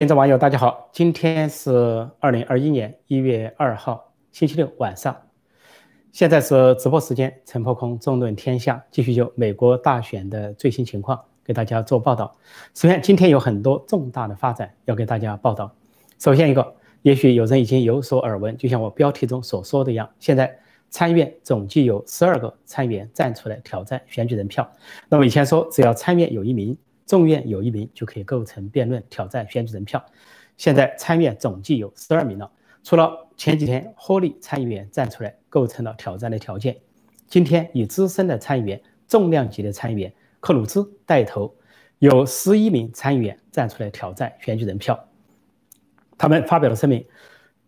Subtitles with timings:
[0.00, 5.22] 现在网友大家好，今天是二零二一年一月二号星期六晚上，
[6.12, 12.32] 现在是直播时间，陈破空纵论天下，继续就美国大选的最新情况给大家做报道。
[12.74, 15.68] 首先，今天有很多重大的发展要给大家报道。
[16.20, 20.56] 首先一个，也许有人已经有所耳闻，就像我标题中所说的一样，现在
[20.90, 24.70] 参议院总计有十二个参议员站出来挑战选举人票。
[25.08, 26.78] 那么以前说，只要参院有一名。
[27.08, 30.04] 众院有一名就可以构成辩论挑战选举人票，
[30.58, 32.52] 现在参院总计有十二名了。
[32.84, 36.76] 除了前几天霍利参议员站出来构成了挑战的条件，
[37.26, 41.56] 今天以资深的参议员、重量级的参议员克鲁兹带头，
[41.98, 45.08] 有十一名参议员站出来挑战选举人票。
[46.18, 47.02] 他们发表了声明，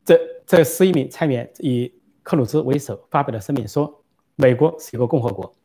[0.04, 1.90] 这这十一名参议员以
[2.22, 4.02] 克鲁兹为首发表了声明说
[4.36, 5.56] ：“美国是一个共和国，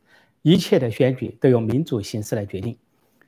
[0.44, 2.78] 一切的选举都用民主形式来决定。”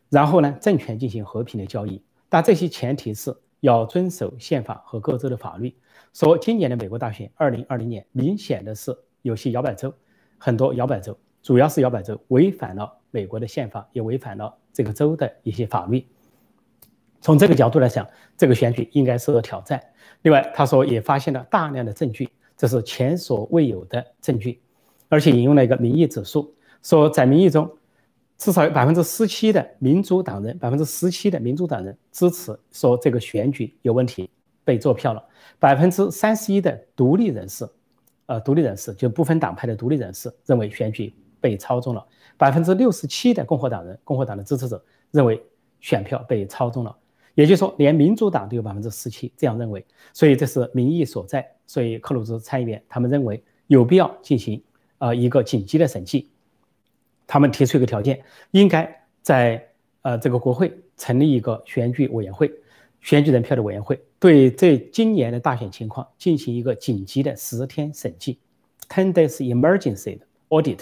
[0.09, 5.75] 然后呢，政权进行和平的交易，但这些前提是要遵守宪法和各州的法律。
[6.13, 9.93] 说今年的美国大选，二零二零年明显的是有些摇摆州，
[10.37, 16.05] 很多摇摆州，主要是摇摆州违反了美国的宪法，也违反了这个州的一些法律。
[17.19, 19.83] 从这个角度来讲，这个选举应该受到挑战。
[20.21, 24.61] 另外，他说也发现了大量的证据，这是前所未有的证据，
[25.09, 27.69] 而且引用了一个民意指数，说在民意中。
[28.37, 34.29] 至少有百分之十七的民主党人，百分之十七的民主党人支持说这个选举有问题，
[34.63, 35.23] 被作票了。
[35.57, 37.67] 百分之三十一的独立人士，
[38.27, 42.05] 呃，独立人士就不分党派的独立人士认为选举被操纵了。
[42.37, 45.41] 百分之六十七的共和党人，共和党的支持者认为
[45.79, 46.95] 选票被操纵了。
[47.33, 49.83] 也就是说，连民主党都有百分之十七这样认为。
[50.13, 51.43] 所以这是民意所在。
[51.65, 54.61] 所以克鲁兹参议员他们认为有必要进行
[54.99, 56.29] 呃一个紧急的审计。
[57.27, 58.89] 他们提出一个条件，应该
[59.21, 59.61] 在
[60.01, 62.49] 呃这个国会成立一个选举委员会，
[63.01, 68.39] 选举人票的委员会，对这今年的大选情况进行一个紧急的十天审计
[68.87, 70.17] ，ten days emergency
[70.47, 70.79] audit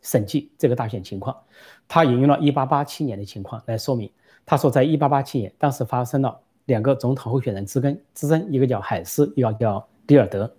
[0.00, 1.36] 审计这个大选情况。
[1.88, 4.08] 他引用了1887年的情况来说明，
[4.46, 10.54] 他说在1887年当时发生了两个总统候选人之争，之争一个叫海斯，一个叫迪尔德，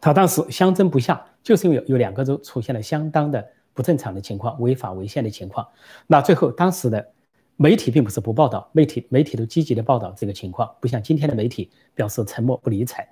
[0.00, 3.44] 他当时相争不下，就是因为有两个州出现了相当的。
[3.74, 5.66] 不正常的情况，违法违宪的情况，
[6.06, 7.12] 那最后当时的
[7.56, 13.08] 媒体并不是不报道，媒体媒体都积极的报道这个情况，不像今天的媒体表示沉默不理睬，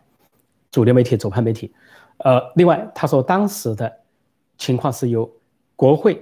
[0.70, 1.72] 主流媒体、左派媒体。
[2.19, 3.91] 呃，另外他说当时的
[4.59, 5.31] 情况是由
[5.76, 6.20] 国会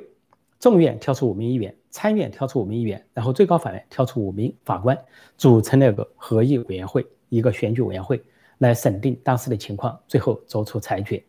[0.60, 4.96] 众院挑出五名议员，参院挑出五名议员，然后最高法院挑出五名法官，
[5.36, 8.22] 组成了个合议委员会，一个选举委员会
[8.58, 11.22] 来审定当时的情况，最后作出裁决。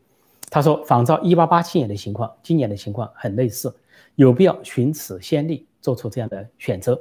[0.49, 3.71] 他说：“仿照1887年的情况，今年的情况很类似，
[4.15, 6.99] 有必要寻此先例，做出这样的选择。”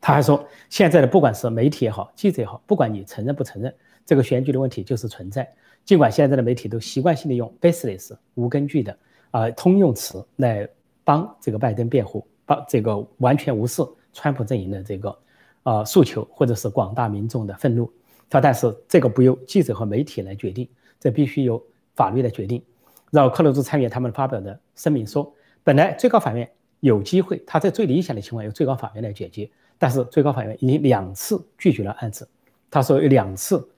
[0.00, 3.74] 他还说：“现在的不管是媒体也好，记者也好，不管你承认不承认，
[4.06, 5.46] 这个选举的问题就是存在。
[5.84, 8.98] 尽管现在的媒体都习惯性的用 baseless 无根据的
[9.30, 10.66] 啊通用词来
[11.04, 13.82] 帮这个拜登辩护，帮这个完全无视
[14.14, 15.18] 川普阵营的这个
[15.62, 17.92] 啊诉求，或者是广大民众的愤怒。
[18.30, 20.66] 他但是这个不由记者和媒体来决定，
[20.98, 21.62] 这必须由。”
[22.00, 22.62] 法律的决定，
[23.10, 25.30] 然后克鲁兹参议员他们发表的声明说，
[25.62, 26.50] 本来最高法院
[26.80, 32.26] 有机会，他在最理想的情况由最高法院来解决，但是最高法院已经两次拒绝了案子。
[32.70, 33.68] 他说有两次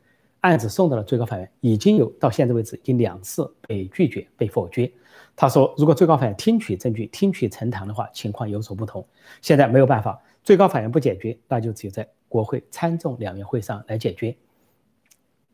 [0.43, 4.88] 案子送到了最高法院，已经有到现在为止已经两次被拒绝被否决。
[5.34, 9.05] 他说如果最高法院听取证据、听取呈堂的话，情况有所不同。
[9.41, 14.37] 现在没有办法，最高法院不解决，那就只有在国会参众两院会上来解决。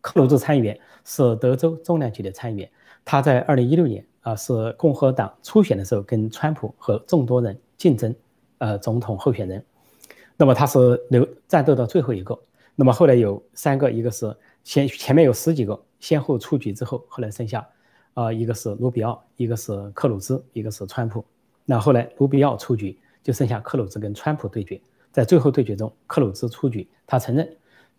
[0.01, 2.71] 克鲁兹参议员是德州重量级的参议员，
[3.05, 8.15] 他在二零一六年啊是共和党初选的时候跟川普和众多人竞争，
[8.59, 9.65] 呃总统候选人，
[10.37, 10.79] 那么他是
[11.11, 12.39] 留战斗到最后一个，
[12.75, 17.67] 那么后来有三个，一个是先前面有十几个先后出局之后，后来剩下
[18.15, 21.25] 啊一个是卢比奥，一个是克鲁兹，一个是川普，
[21.65, 24.81] 那后来卢比奥出局，就剩下克鲁兹跟川普对决，
[25.11, 27.49] 在最后对决中，克鲁兹出局，他承认。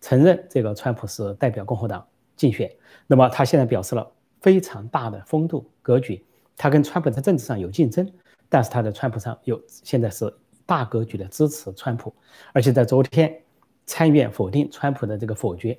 [0.00, 2.06] 承认这个川普是代表共和党
[2.36, 2.70] 竞选，
[3.06, 4.10] 那么他现在表示了
[4.40, 6.24] 非常大的风度格局。
[6.56, 8.10] 他跟川普在政治上有竞争，
[8.48, 10.32] 但是他在川普上有现在是
[10.64, 12.14] 大格局的支持川普。
[12.52, 13.34] 而且在昨天
[13.84, 15.78] 参议院否定川普的这个否决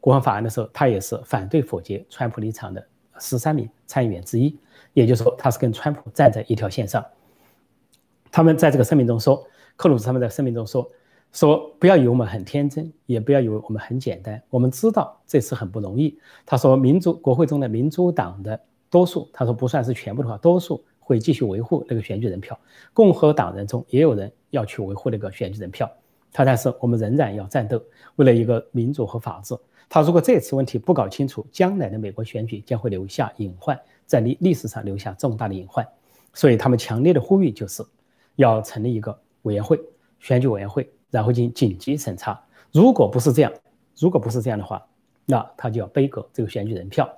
[0.00, 2.86] 国防法案的时候，他也是反对否决川普立场的
[3.18, 4.58] 十三名参议员之一。
[4.92, 7.04] 也就是说，他是跟川普站在一条线上。
[8.30, 9.46] 他们在这个声明中说，
[9.76, 10.90] 克鲁兹他们在声明中说。
[11.34, 14.40] 说不要以为我们很天真，也不要以为我们很简单。
[14.48, 16.16] 我们知道这次很不容易。
[16.46, 18.58] 他说，民主国会中的民主党的
[18.88, 22.56] 多数，他说不算是全部的话，多数会继续维护那个选举人票。
[22.92, 25.90] 共和党人中也有人要去维护那个选举人票。
[26.32, 27.82] 他但是我们仍然要战斗，
[28.14, 29.56] 为了一个民主和法治。
[29.88, 33.76] 他如果这次问题不搞清楚，将来的美国选举将会留下隐患，
[34.06, 35.84] 在历历史上留下重大的隐患。
[36.32, 37.84] 所以他们强烈的呼吁就是，
[38.36, 39.80] 要成立一个委员会，
[40.20, 42.42] 选举委员会，然后进行紧急审查。
[42.72, 43.52] 如果不是这样，
[43.96, 44.84] 如果不是这样的话，
[45.24, 47.08] 那他就要背锅这个选举人票。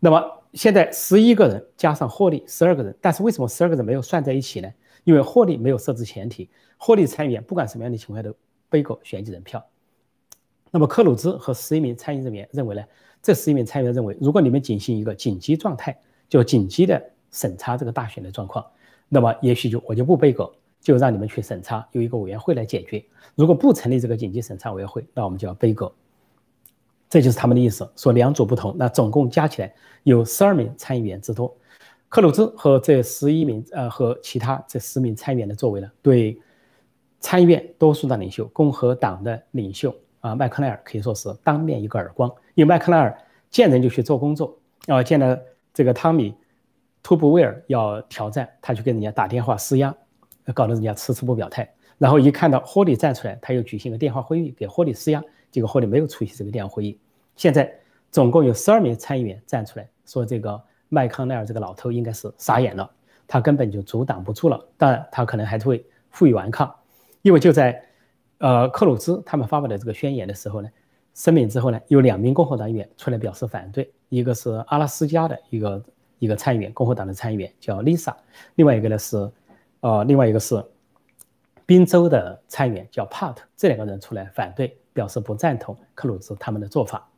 [0.00, 4.72] 那么现在十一个人加上霍利十二个人，但是为什么十二个人没有算在一起呢？
[5.04, 8.34] 因为霍利没有设置前提，霍利参议员不管什么样的情况都
[8.70, 9.62] 背锅选举人票。
[10.70, 12.82] 那么克鲁兹和十一名参议人员认为呢？
[13.22, 15.94] 这十一名参议员认为，如果你们进行一个紧急状态，
[16.26, 18.64] 就紧急的审查这个大选的状况，
[19.10, 20.50] 那么也许就我就不背锅，
[20.82, 23.02] 就让你们去审查，由一个委员会来解决。
[23.34, 25.90] 如果不成立这个紧急审查委员会，那我们就要背锅。
[27.08, 31.54] 这就是他们的意思，说两组不同，那总共加起来有十二名参议员之多。
[32.10, 36.38] 克鲁兹和这十一名呃和其他这十名参议员的作为呢，对
[37.20, 39.94] 参议院多数的领袖共和党的领袖。
[40.20, 43.12] 啊，麦克奈尔可以说是当面一个耳光，因为麦克奈尔
[43.50, 44.56] 见人就去做工作，
[44.86, 45.36] 啊，见了
[45.74, 46.30] 这个汤米·
[47.02, 49.92] 托布威尔要挑战，他去跟人家打电话施压，
[50.54, 51.70] 搞得人家迟迟不表态。
[51.98, 56.98] 然后一看到霍利站出来，他又举行个电话会议给霍利施压，结果霍利没有出席这个电话会议。
[57.36, 57.72] 现在
[58.10, 62.90] 总共有十二名参议员站出来说，这个麦康奈尔这个老头应该是傻眼了，
[63.28, 64.64] 他根本就阻挡不住了。
[64.78, 66.74] 当然，他可能还是会负隅顽抗，
[67.20, 67.82] 因为就在。
[68.38, 70.68] 呃，克鲁兹他们发表的这个宣言的时候呢，
[71.14, 75.84] 声明之后呢，有两名共和党议员出来表示反对，一个是阿拉斯加的一个
[76.18, 78.12] 一个参议员，共和党的参议员叫 Lisa，
[78.56, 79.30] 另外一个呢是，
[79.82, 80.64] 呃，另外一个是
[81.66, 87.08] 宾州的参议员叫帕特这两个人出来反对，表示不赞同克鲁兹他们的做法。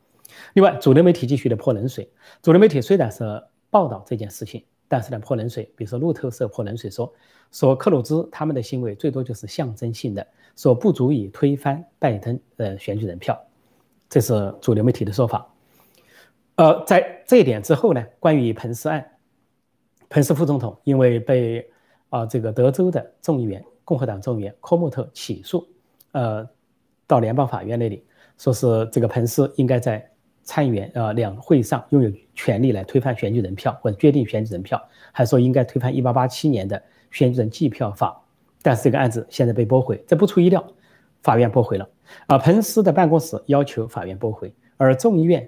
[0.53, 2.09] 另外，主流媒体继续的泼冷水，
[2.41, 7.13] 主流媒体虽然是报道这件事情，但是呢泼冷水，比如说路透社泼冷水说，
[7.51, 10.27] 说克鲁兹他们的行为最多就是象征性的。
[10.55, 13.37] 说不足以推翻拜登的选举人票，
[14.09, 15.45] 这是主流媒体的说法。
[16.55, 19.05] 呃，在这一点之后呢，关于彭斯案，
[20.07, 21.69] 彭斯副总统因为被
[22.15, 25.67] 啊这个德州的众议员共和党众议员科莫特起诉，
[26.13, 26.47] 呃，
[27.05, 28.05] 到联邦法院那里，
[28.37, 30.09] 说是这个彭斯应该在
[30.43, 34.81] 参议员呃两会上拥有权利来推翻选举人票或者决定选举人票，
[35.11, 36.81] 还说应该推翻一八八七年的
[37.11, 38.21] 选举人计票法。
[38.61, 40.65] 但是这个案子现在被驳回，这不出意料，
[41.21, 41.87] 法院驳回了。
[42.27, 45.45] 啊，彭斯的办公室要求法院驳回，而众议院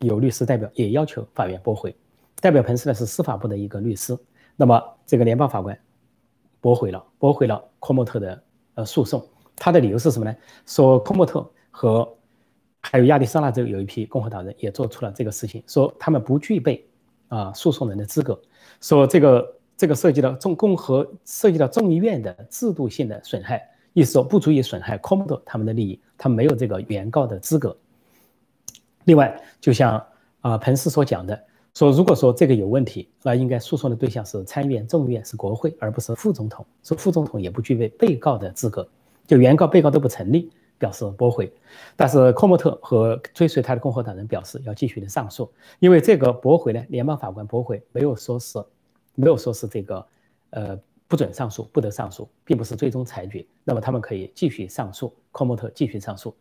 [0.00, 1.94] 有律师代表也要求法院驳回。
[2.40, 4.18] 代表彭斯的是司法部的一个律师。
[4.56, 5.78] 那么这个联邦法官
[6.60, 8.42] 驳回了，驳回了科莫特的
[8.74, 9.26] 呃诉讼。
[9.56, 10.36] 他的理由是什么呢？
[10.66, 12.08] 说科莫特和
[12.80, 16.86] 还有亚利桑那州有一批共和党人也做出了这个事情，说他们不具备
[17.28, 18.40] 啊诉讼人的资格，
[18.80, 19.54] 说这个。
[19.78, 23.62] 这个涉及到众共和涉及到众议院的制度性的损害，
[23.92, 27.76] 意思说不足以损害科莫特他们的利益，他们没有这个原告的资格。
[29.04, 30.04] 另外，就像
[30.40, 31.40] 啊彭斯所讲的，
[31.74, 36.64] 说如果说这个有问题，那应该诉讼的对象是参议院、众议院，是国会，而不是副总统。
[36.82, 38.88] 说副总统也不具备被告的资格，
[39.26, 41.52] 就原告、被告都不成立，表示驳回。
[41.94, 48.62] 但是科莫特和追随他的共和党人表示要继续的上诉，因为这个驳回呢，联邦法官驳回没有说是。
[49.20, 50.06] 没有说是这个，
[50.50, 50.78] 呃，
[51.08, 53.44] 不准上诉，不得上诉，并不是最终裁决。
[53.64, 56.32] 那么他们可以继续上诉，科莫特继续上诉。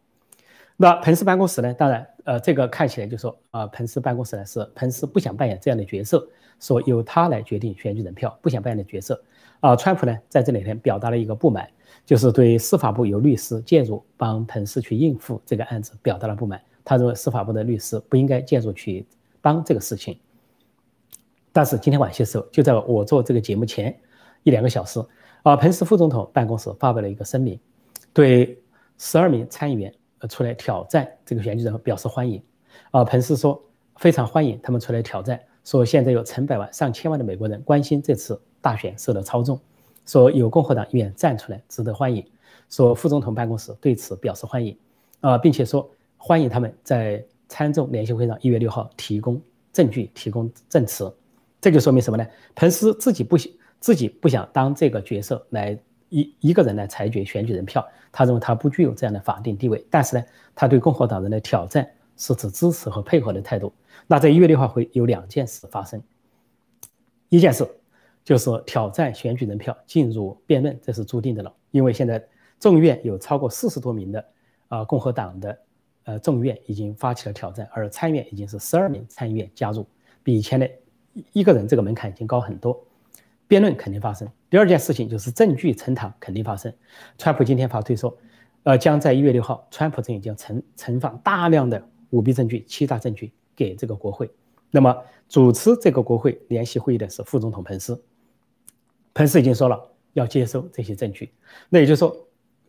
[0.80, 1.74] 那彭斯办公室呢？
[1.74, 6.26] 当然，呃，这个看起来就说啊，彭斯办公室呢是彭斯不想扮演这样的角色，
[6.60, 9.20] 说由他来决定选举人票，不想扮演的角色。
[9.60, 11.68] 啊，川普呢在这两天表达了一个不满，
[12.06, 16.62] 就是对司法部有律师介入帮彭斯去应付这个案子表达了不满。
[16.86, 19.04] 他认为司法部的律师不应该介入去
[19.42, 20.20] 帮这个事情。
[21.52, 24.00] 但是今天晚些时候，就在我做这个节目前
[24.44, 25.04] 一两个小时，
[25.42, 27.60] 啊，彭斯副总统办公室发表了一个声明，
[28.14, 28.62] 对
[29.00, 32.42] 十二名参议员呃出来挑战这个选举人表示欢迎。
[32.92, 33.62] 啊，彭斯说
[33.98, 39.60] 非常欢迎他们出来挑战，说现在有成百万、上千万的美国人关心这次大选受到操纵，
[40.06, 42.26] 说有共和党议员站出来值得欢迎，
[42.70, 44.78] 说副总统办公室对此表示欢迎，
[45.22, 49.42] 啊，并且说欢迎他们在参众联席会上一月六号提供
[49.74, 51.12] 证据、提供证词。
[51.60, 52.26] 这就说明什么呢？
[52.56, 55.78] 彭斯自己不想自己不想当这个角色来
[56.10, 59.86] 一一个人来裁决选举人票，他认为他不具有这样的法定地位。
[59.90, 63.74] 但是呢，他对共和党人的挑战是指支持和配合的态度。
[64.08, 66.02] 那在一月六号会有两件事发生，
[67.30, 67.68] 一件事
[68.24, 71.54] 就是挑战选举人票进入辩论，这是注定的了。
[71.72, 72.24] 因为现在
[72.60, 74.26] 众议院有超过四十多名的
[74.68, 75.60] 啊共和党的
[76.06, 79.86] 呃众议院已经发起了挑战，而参议院已经是十二名参议院加入，
[80.24, 80.68] 比以前的
[81.14, 81.26] 一。
[81.34, 82.80] 一个人这个门槛已经高很多，
[83.48, 84.28] 辩论肯定发生。
[84.50, 86.74] 第二件事情就是证据呈堂肯定发生。
[87.18, 88.18] 川普今天发推说，
[88.64, 94.30] 呃，将在一月六号，川普阵营将呈呈放大量的舞弊证据、欺诈证据给这个国会。
[94.70, 94.96] 那么
[95.30, 98.02] 主持这个国会联席会议的是副总统彭斯，
[99.14, 99.82] 彭斯已经说了
[100.14, 101.32] 要接收这些证据，
[101.70, 102.16] 那也就是说，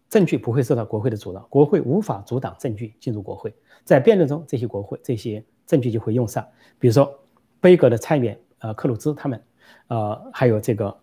[0.08, 3.52] 证据不会受到国会的阻挠，国会无法阻挡证据进入国会，
[3.84, 6.46] 在辩论中这些国会这些证据就会用上，
[6.78, 7.12] 比如说
[7.60, 9.42] 贝格的参议员呃克鲁兹他们，
[9.88, 10.96] 呃还有这个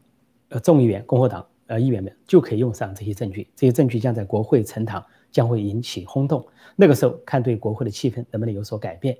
[0.49, 1.45] 呃众议员共和党。
[1.67, 6.45] 呃，议员们就可以用上这些证据，这些证据将在国会呈堂，将会引起轰动。
[6.75, 9.17] 那个时候，看对国会的气氛能不能有所改变。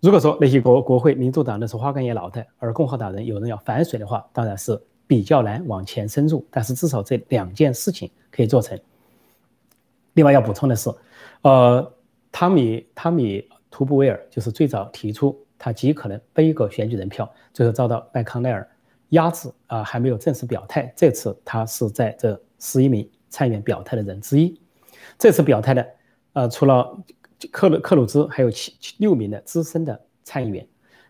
[0.00, 4.76] 如果说那些国国会民主党的是花岗岩脑袋，而共和党人有人要反水的话，当然是
[5.06, 6.44] 比较难往前深入。
[6.50, 8.76] 但是至少这两件事情可以做成。
[10.14, 10.90] 另外要补充的是，
[11.42, 11.92] 呃，
[12.32, 18.68] 汤米汤米图布威尔就是最早提出他极可能背个选举人票，最后遭到麦康奈尔。
[19.10, 20.90] 压制啊，还没有正式表态。
[20.96, 24.58] 这次他是在这十一名参议员表态的人之一。
[25.18, 25.86] 这次表态的，
[26.32, 26.96] 呃，除了
[27.50, 30.66] 克鲁克鲁兹，还有七六名的资深的参议员，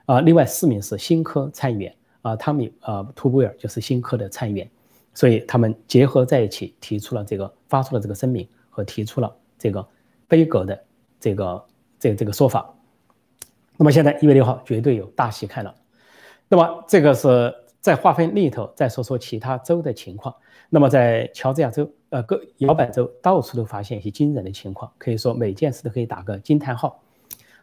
[0.07, 4.69] 啊，另外四名是新科参议员，啊，汤米啊图布尔就是新科的参议员，
[5.15, 9.87] 所以他们结合在一起，提出了这个发出了这个声明和提出了这个
[10.27, 10.85] 杯格的
[11.21, 11.65] 这个
[12.01, 12.69] 这这个说法。
[13.83, 15.75] 那么现在一月六号绝对有大戏看了。
[16.49, 17.53] 那么这个是。
[17.83, 20.33] 再划分另一头，再说说其他州的情况。
[20.71, 27.03] 那么在乔治亚州，呃，各摇摆州到处都发现一些惊人的情况，可以说每件事都可以打个惊叹号。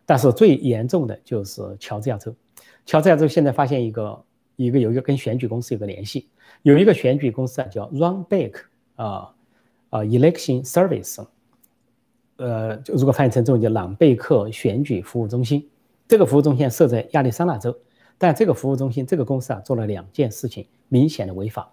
[0.05, 2.35] 但是最严重的就是乔治亚州。
[2.85, 4.23] 乔治亚州现在发现一个
[4.57, 6.27] 一个有一个跟选举公司有个联系，
[6.63, 8.55] 有一个选举公司啊叫 Runback
[8.97, 9.33] 啊
[9.89, 11.25] 啊 Election Service，
[12.35, 15.65] 呃，如果翻译成中文叫朗贝克选举服务中心。
[16.09, 17.77] 这个服务中心设在亚利桑那州。
[18.17, 21.71] 但这个服务中心，这个公司啊，做了两件事情，明显的违法。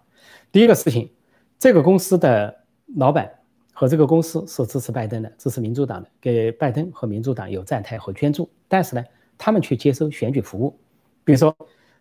[0.51, 1.09] 第一个事情，
[1.57, 2.55] 这个公司的
[2.95, 3.29] 老板
[3.73, 8.47] 和这个公司是支持拜登的，支持民主党的，给拜登和民主党有站台和捐助。
[8.67, 9.03] 但是呢，
[9.39, 10.79] 他们去接收选举服务。
[11.25, 11.53] 比如说，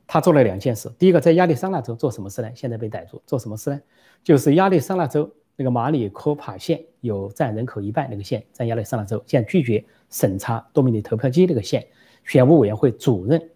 [0.06, 0.88] 他做了两件事。
[0.98, 2.50] 第一个，在亚利桑那州做什么事呢？
[2.54, 3.80] 现在被逮住，做什么事呢？
[4.22, 11.84] 就是亚利桑那州那个马里科帕县有占人口一半那个县，在亚利桑那州现在拒绝审查多米尼投票机那个县
[12.26, 13.50] 选务委员会主任。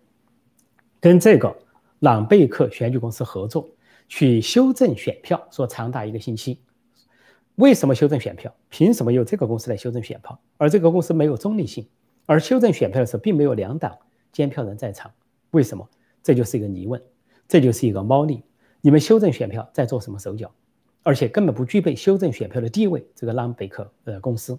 [0.99, 1.55] 跟这个
[1.99, 3.69] 朗贝克选举公司合作，
[4.09, 6.63] 去修正选票，说长达一个星期。
[7.57, 8.55] 为什么修正选票？
[8.71, 10.41] 凭什么由这个公司来修正选票？
[10.57, 11.87] 而这个公司没有中立性，
[12.25, 13.99] 而修正选票的时候并没有两党
[14.33, 15.13] 监票人在场，
[15.51, 15.87] 为什么？
[16.23, 17.03] 这就是一个疑问，
[17.49, 18.43] 这就是一个猫腻。
[18.81, 20.51] 你们修正选票在做什么手脚？
[21.03, 23.07] 而且根本不具备修正选票的地位。
[23.15, 24.59] 这个朗贝克呃公司，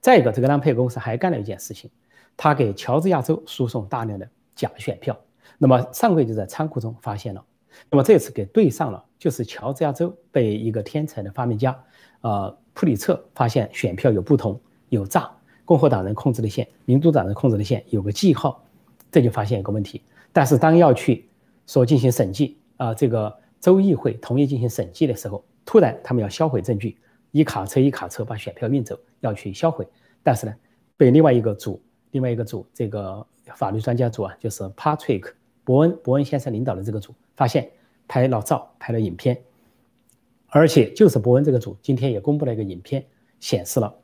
[0.00, 1.90] 再一个，这个朗贝克公司还干了一件事情，
[2.38, 5.14] 他给乔治亚州输送大量的假选票。
[5.58, 7.44] 那么上个月就在仓库中发现了，
[7.90, 11.76] 那么这次给对上了，就是乔治亚州被一个天才的发明家，
[12.20, 15.28] 呃，普里策发现选票有不同，有诈，
[15.64, 18.64] 共和党人控制的线，民主党人控制的线有个记号，
[19.10, 20.00] 这就发现一个问题。
[20.32, 21.28] 但是当要去
[21.66, 26.96] 说进行审计啊，这个州议会同意进行审计的时候，突然他们要销毁证据，
[27.32, 29.84] 一卡车一卡车把选票运走，要去销毁，
[30.22, 30.54] 但是呢，
[30.96, 31.82] 被另外一个组，
[32.18, 35.34] 另外一个组这个法律专家组啊，就是 Patrick。
[35.62, 37.70] 伯恩伯恩先生领导的这个组发现
[38.08, 39.40] 拍了照，拍了影片，
[40.48, 43.06] 而且就是伯恩这个组今天也公布了一个影片，
[43.38, 43.94] 显示了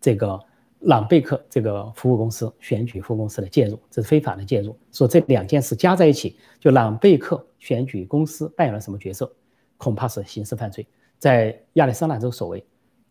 [0.00, 0.40] 这个
[0.78, 4.74] 朗贝克这个服务公司选举服务公司的介入，这是非法的介入。
[4.92, 9.30] 说这两件事加在一起，就朗贝克选举公司扮演了什么角色？
[9.76, 10.86] 恐怕是刑事犯罪，
[11.18, 12.64] 在亚利桑那州所为，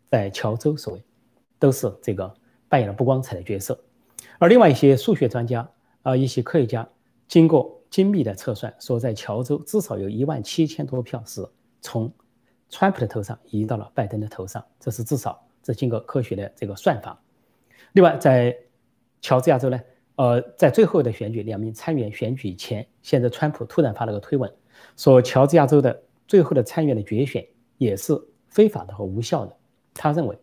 [0.09, 1.03] 在乔州所为，
[1.59, 2.33] 都是这个
[2.67, 3.77] 扮演了不光彩的角色。
[4.39, 5.69] 而另外一些数学专家
[6.01, 6.87] 啊，一些科学家
[7.27, 7.75] 经过。
[7.89, 11.41] 精密的测算说，在乔州至少有一万七千多票是
[11.79, 12.11] 从
[12.69, 17.17] 川普的头上移到了拜登的头上，这是至少这经过科学的这个算法。
[17.93, 18.53] 另外，在
[19.21, 19.79] 乔治亚州呢，
[20.17, 24.51] 呃，在最后的选举，两名参议员选举前，现在川普突然发了个推文，
[24.97, 29.55] 说乔治亚州的最后的参议员的决选也是非法的和无效的。
[29.93, 30.37] 他认为，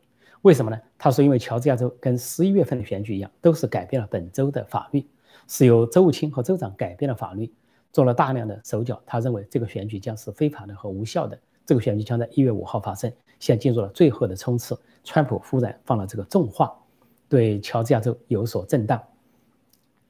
[0.44, 0.78] 为什么呢？
[0.98, 5.06] 他说，因为乔治亚州跟十一月份的选举一样，都是改变了本州的法律。
[5.48, 7.50] 是由州务卿和州长改变了法律，
[7.92, 9.00] 做了大量的手脚。
[9.06, 11.38] 他认为这个选举将是非法的和无效的。
[11.64, 13.10] 这个选举将在一月五号发生，
[13.40, 14.78] 现在进入了最后的冲刺。
[15.02, 16.74] 川普忽然放了这个重话，
[17.26, 19.02] 对乔治亚州有所震荡。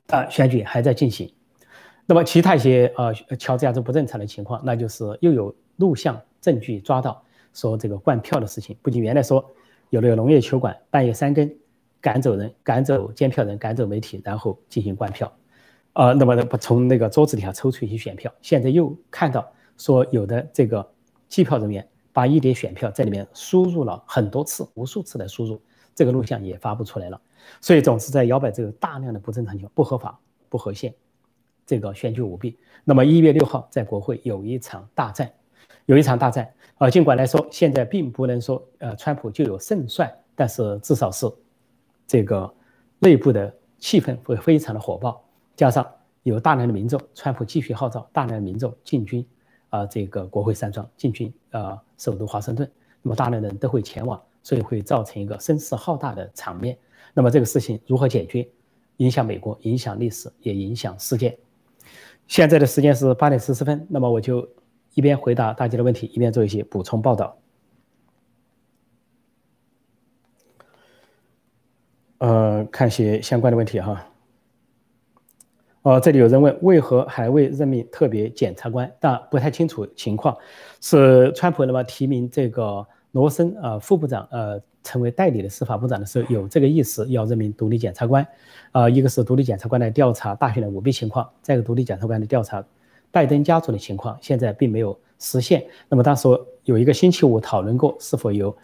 [0.09, 1.33] 啊，选举还在进行。
[2.07, 7.23] 那么其他一些呃乔治亚州不正常的情况，那就是又有录像证据抓到
[7.53, 8.77] 说这个灌票的事情。
[8.83, 9.49] 不仅原来说
[9.95, 11.49] 有那个农业球馆半夜三更。
[12.01, 15.33] 赶走人，赶走监票人，赶走媒体，然后进行灌票，
[15.95, 18.31] 呃，那么不从那个桌子底下抽出一些选票。
[18.43, 20.87] 现在又看到说有的这个
[21.31, 25.59] 计票人员把一叠选票在里面输入了很多次，无数次的输入，
[25.95, 27.19] 这个录像也发布出来了。
[27.63, 30.21] 所以总是在摇摆这个大量的不正常情况、不合法、
[30.51, 30.95] 不合宪，
[31.65, 32.59] 这个选举舞弊。
[32.85, 35.33] 那么一月六号在国会有一场大战，
[35.87, 36.91] 有一场大战啊。
[36.91, 41.31] 尽管来说现在并不能说呃川普就有胜算，但是至少是
[42.07, 42.53] 这个
[42.99, 45.23] 内部的气氛会非常的火爆，
[45.57, 45.87] 加上
[46.23, 49.27] 有大量的民众，川普继续号召大量的民众进军。
[49.71, 52.71] 啊，这个国会山庄进军啊，首都华盛顿，
[53.03, 56.79] 那么大量的人都会前往，所以会造成一个声势浩大的场面。
[57.13, 58.49] 那么这个事情如何解决，
[58.99, 61.37] 影响美国，影响历史，也影响世界。
[62.29, 64.49] 现在的时间是八点四十分，那么我就
[64.95, 67.37] 一边回答大家的问题，一边做一些补充报道。
[72.19, 74.07] 呃，看些相关的问题哈。
[75.83, 80.35] 哦，这里有人问为何还未任命特别检察官，但不太清楚情况。
[80.81, 88.27] 是川普那么提名这个罗森啊副部长呃成为代理的司法部长的时候，有这个意思要任命独立检察官。
[88.73, 92.65] 啊，一个是独立检察官来调查大选的舞弊情况，再一个独立检察官的调查
[93.15, 95.65] 拜登家族的情况，现在并没有实现。
[95.89, 96.27] 那么当时
[96.65, 98.55] 有一个星期五讨论过是否由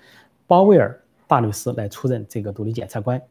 [0.49, 3.23] 鲍威尔大律师来出任这个独立检察官，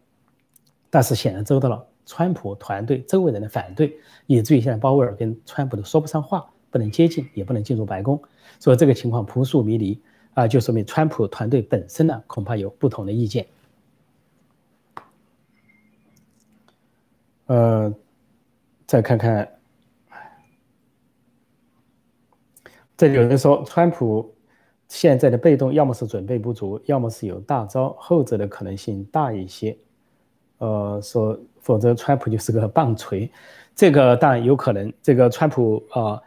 [0.89, 1.85] 但是显然遭到了。
[2.05, 3.95] 川普团队周围人的反对，
[4.25, 8.19] 以至于现在鲍威尔跟川普都说不上话，不能接近，也不能进入白宫，
[8.59, 10.01] 所以这个情况扑朔迷离
[10.33, 13.45] 啊，就说明川普团队本身呢恐怕有不同的意见。
[17.45, 17.93] 呃，
[18.87, 19.58] 再看看，
[22.99, 24.29] 这里有人说川普
[24.89, 29.77] 现在的被动，要么是准备不足，要么是有大招，后者的可能性大一些。
[30.57, 31.39] 呃，说。
[31.61, 33.29] 否则，川普就是个棒槌，
[33.73, 34.91] 这个当然有可能。
[35.01, 36.21] 这个川普啊，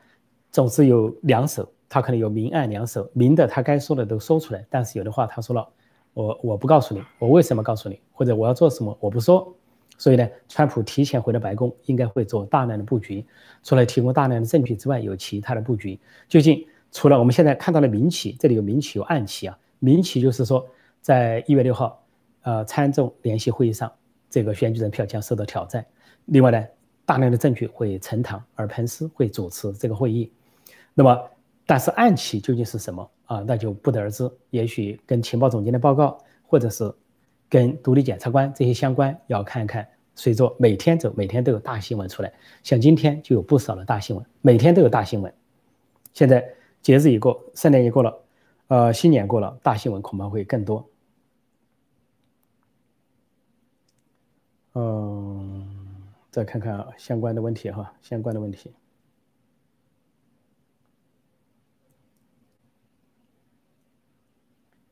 [0.51, 3.07] 总是有两手，他可能有明暗两手。
[3.13, 5.69] 明的他该说的都说出来，但是有的话他说了，
[6.15, 9.55] 我我不告诉你，我为什么告诉你，或者我要做什么我不说。
[9.99, 13.25] 所以呢，川普提前回到白宫，应该会做大量的布局。
[13.63, 15.99] 除了提供大量的证据之外，有其他的布局。
[16.29, 19.59] 究竟除了我们现在看到的明棋，这里有明棋有暗棋啊。
[19.79, 20.67] 明棋就是说，
[21.01, 22.05] 在一月六号，
[22.43, 23.91] 呃，参众联席会议上。
[24.29, 25.85] 这个选举人票将受到挑战。
[26.25, 26.65] 另外呢，
[27.05, 30.33] 大量的证据会呈堂，而彭斯会主持这个会议。
[30.95, 31.21] 那么，
[31.67, 33.45] 但是暗棋究竟是什么啊？
[33.47, 34.31] 那就不得而知。
[34.49, 36.17] 也许跟情报总监的报告，
[36.47, 36.91] 或者是
[37.53, 39.87] 跟独立检察官这些相关，要看一看。
[40.15, 42.33] 随着每天走，每天都有大新闻出来。
[42.63, 45.31] 像今天就有不少的大新闻，每天都有大新闻。
[46.15, 46.43] 现在
[46.81, 48.25] 节日已过，圣诞也过了，
[48.69, 50.89] 呃，新年过了，大新闻恐怕会更多。
[54.73, 58.73] 嗯，再看看相关的问题哈，相关的问题。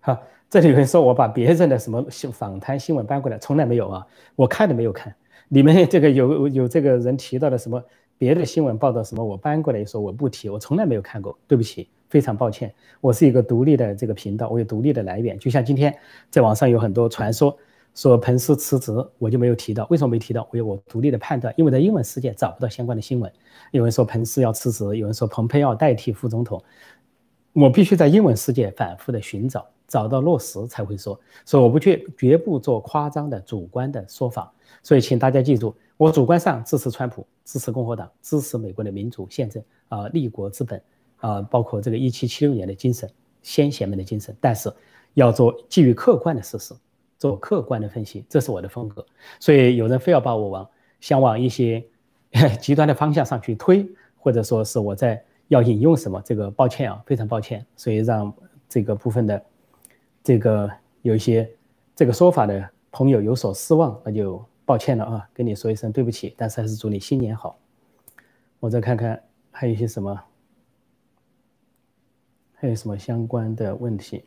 [0.01, 5.15] 好，这里有人说我把别人的什么新访谈新闻搬过来，从来没有啊，我看都没有看。
[5.49, 7.81] 你们这个有有这个人提到的什么
[8.19, 12.75] 别的新闻报道什么，我搬过来说我不提，我从来没有看过，对不起，非常抱歉。
[13.01, 15.97] 我是一个独立的这个频道，我有独立的来源，就像今天
[16.31, 17.57] 在网上有很多传说。
[17.95, 19.87] 说彭斯辞职，我就没有提到。
[19.91, 20.49] 为什么没提到？
[20.53, 21.53] 我有我独立的判断。
[21.57, 23.31] 因为在英文世界找不到相关的新闻。
[23.73, 26.63] 有人说彭斯要辞职，有人说蓬佩奥代替副总统。
[27.53, 31.21] 我必须在英文世界反复的寻找，找到落实才会说。
[31.45, 34.51] 所以我不去，绝不做夸张的主观的说法。
[34.83, 40.83] 所以请大家记住，我主观上支持川普，支持共和党，支持美国的民主宪政啊，立国之本
[41.19, 43.11] 啊，包括这个一七七六年的精神，
[43.43, 44.35] 先贤们的精神。
[44.41, 44.73] 但是
[45.15, 46.73] 要做基于客观的事实。
[47.19, 49.05] 做客观的分析，这是我的风格。
[49.39, 50.67] 所以有人非要把我往
[51.01, 51.85] 想往一些
[52.59, 57.63] 极端的方向上去推，或者说是我在要引用什么，这个抱歉啊，非常抱歉。
[57.77, 58.33] 所以让
[58.71, 59.45] 这个部分的
[60.23, 60.71] 这个
[61.03, 61.51] 有一些
[61.97, 66.35] 这个说法的朋友有所失望，那就抱歉了啊，跟你说一声对不起。
[66.37, 67.59] 但是还是祝你新年好。
[68.59, 70.23] 我再看看还有一些什么，
[72.55, 74.25] 还有什么相关的问题。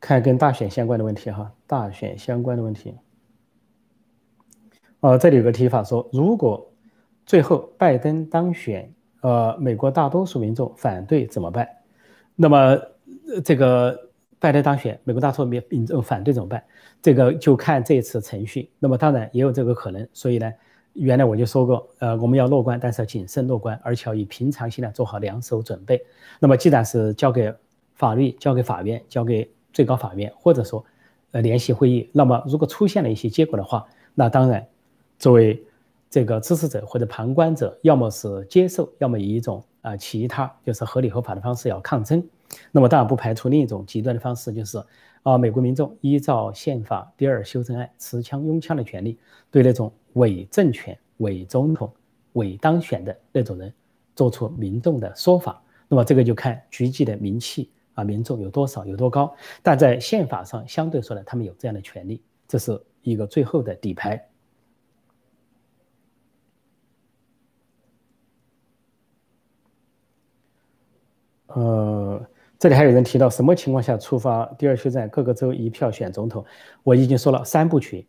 [0.00, 2.94] 看跟大选相关的问题哈，大选相关的问题。
[5.00, 6.72] 哦，这里有个提法说，如果
[7.28, 11.68] 最后拜登当选，呃，美国大多数民众反对怎么办？
[12.34, 12.74] 那么
[13.44, 16.64] 这个拜登当选，美国大多数民民众反对怎么办？
[17.02, 18.70] 这个就看这次程序。
[18.78, 20.08] 那么当然也有这个可能。
[20.14, 20.50] 所以呢，
[20.94, 26.02] 原来我就说过，呃，我们要乐观，但是要谨慎乐观，而且要以平常心的做好两手准备。
[26.40, 27.52] 那么既然是交给
[27.96, 30.82] 法律，交给法院，交给最高法院，或者说，
[31.32, 32.08] 呃，联席会议。
[32.10, 34.66] 那么，如果出现了一些结果的话，那当然，
[35.18, 35.62] 作为
[36.10, 42.26] 这个支持者或者旁观者，要么是接受，要么以一种啊其他就是合理合法的方式要抗争。
[42.72, 44.82] 那么当然不排除另一种极端的方式，就是
[45.22, 49.18] 啊美国民众依照宪法第二修正案持枪拥枪的权利，
[49.50, 51.92] 对那种伪政权、伪总统、
[52.32, 53.70] 伪当选的那种人
[54.16, 55.62] 做出民众的说法。
[55.88, 59.30] 那么这个就看局级的名气啊，民众有多少有多高。
[59.62, 64.26] 但在宪法上相对说呢，他们有这样的权利，这是一个最后的底牌。
[71.48, 72.20] 呃，
[72.58, 76.44] 这里还有人提到什么情况下触发第二修正案，各个州一票选总统？
[76.82, 78.06] 我已经说了三部曲，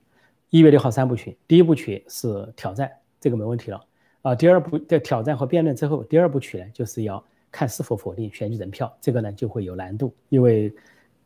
[0.50, 3.82] 一月六号三部曲，第一部曲是挑战，这个没问题了
[4.24, 4.36] 啊。
[4.36, 10.74] 第二部的挑战和辩论之后，第二部曲呢就是要看是否否定选举人票，这个呢就会有难度，因为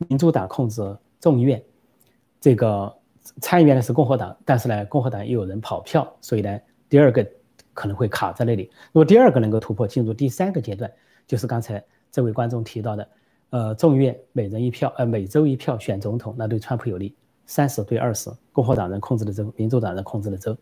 [0.07, 1.63] 民主党控制众议院，
[2.39, 2.95] 这个
[3.41, 7.27] 参议院呢是共和党，但是呢共和党又有人跑票，所以呢第二个
[7.73, 8.69] 可能会卡在那里。
[8.91, 10.91] 如果第二个能够突破，进入第三个阶段，
[11.25, 11.83] 就是刚才。
[12.13, 13.09] 这位观众提到的，
[13.49, 17.15] 呃，众院每人一票，呃，每周一票选总统，那对川普有利，
[17.47, 20.55] 三十对二十，共和党人控制的州，民主党人控制的州，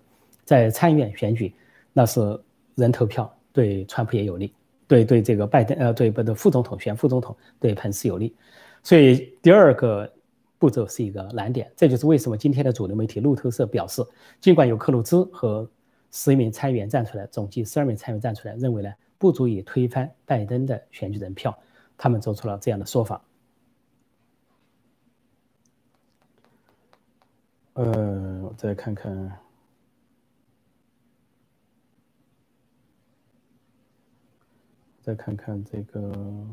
[0.45, 1.53] 在参议院选举，
[1.91, 2.39] 那是
[2.75, 4.53] 人投票，对川普也有利，
[4.87, 8.33] 对对这个拜登，呃，对不对副总统选副总统，对彭斯有利，
[8.81, 10.09] 所以第二个
[10.57, 14.01] 步骤是一个难点，这就是为什么今天的主流媒体路透社表示，
[14.39, 15.69] 尽管有克鲁兹和
[16.11, 18.89] 十一名参议员站出来，总计十二名参议员站出来，认为呢。
[19.21, 21.55] 不足以推翻拜登的选举人票，
[21.95, 23.23] 他们做出了这样的说法。
[27.73, 29.39] 呃，我再看看，
[35.03, 36.47] 再看看这个，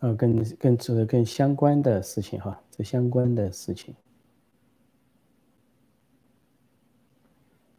[0.00, 3.94] 呃，跟跟这跟相关的事情哈，这相关的事情，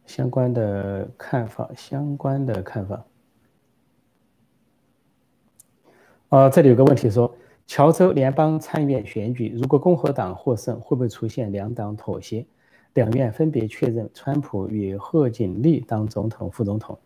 [0.06, 3.04] 相关的看法，相关的看法。
[6.30, 7.34] 呃，这里有个问题说，
[7.66, 12.44] 乔州联邦参议院选举，如果共和党获胜，会不会出现两党妥协？
[12.92, 16.98] 两院分别确认川普与贺锦丽当总统、副总统？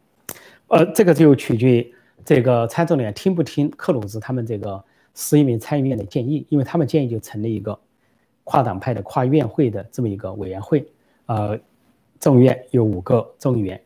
[0.66, 4.82] 呃，这个就取决于这个参众两听不听克鲁兹他们这个
[5.14, 7.78] 十一名参议院的建议，因为他们建议就成立一个
[8.42, 10.84] 跨党派的跨院会的这么一个委员会。
[11.26, 11.56] 呃，
[12.18, 13.80] 众议院有五个众议员，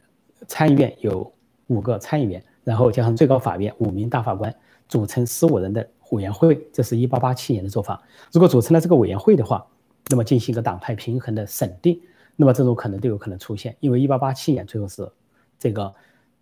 [0.49, 1.31] 参议院有
[1.67, 4.55] 五个参议员，然后加上最高法院五名大法官。
[4.89, 8.01] 组成十五人的委员会，这是一八八七年的做法。
[8.33, 9.67] 如果组成了这个委员会的话，
[10.09, 12.01] 那么进行一个党派平衡的审定，
[12.37, 13.77] 那么这种可能都有可能出现。
[13.81, 15.11] 因为一八八七年最后是
[15.59, 15.93] 这个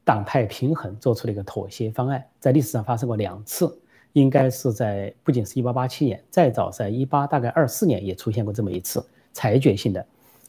[0.05, 3.75] 党派平衡做出了一个妥协方案，在历史上发生过两次，
[4.13, 9.03] 应该是在不仅是一八八七年，再早在一八大概二四年也出现过这么一次
[9.33, 10.07] 裁决性的，